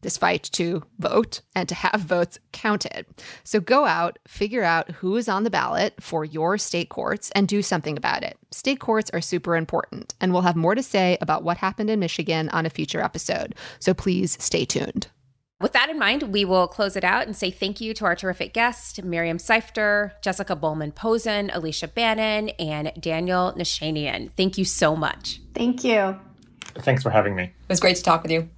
[0.00, 3.06] This fight to vote and to have votes counted.
[3.44, 7.46] So go out, figure out who is on the ballot for your state courts, and
[7.46, 8.36] do something about it.
[8.50, 12.00] State courts are super important, and we'll have more to say about what happened in
[12.00, 13.54] Michigan on a future episode.
[13.78, 15.06] So please stay tuned.
[15.60, 18.16] With that in mind, we will close it out and say thank you to our
[18.16, 24.30] terrific guests, Miriam Seifter, Jessica Bulman-Pozen, Alicia Bannon, and Daniel Nichanian.
[24.38, 25.38] Thank you so much.
[25.54, 26.18] Thank you.
[26.78, 27.42] Thanks for having me.
[27.42, 28.48] It was great to talk with you.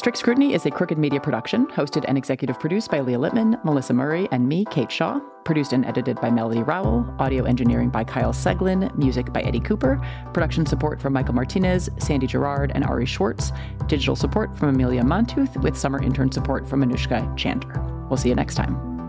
[0.00, 3.92] Strict Scrutiny is a Crooked Media production, hosted and executive produced by Leah Litman, Melissa
[3.92, 5.20] Murray, and me, Kate Shaw.
[5.44, 7.04] Produced and edited by Melody Rowell.
[7.18, 8.96] Audio engineering by Kyle Seglin.
[8.96, 10.00] Music by Eddie Cooper.
[10.32, 13.52] Production support from Michael Martinez, Sandy Girard, and Ari Schwartz.
[13.88, 18.08] Digital support from Amelia Montooth, with summer intern support from Anushka Chander.
[18.08, 18.99] We'll see you next time.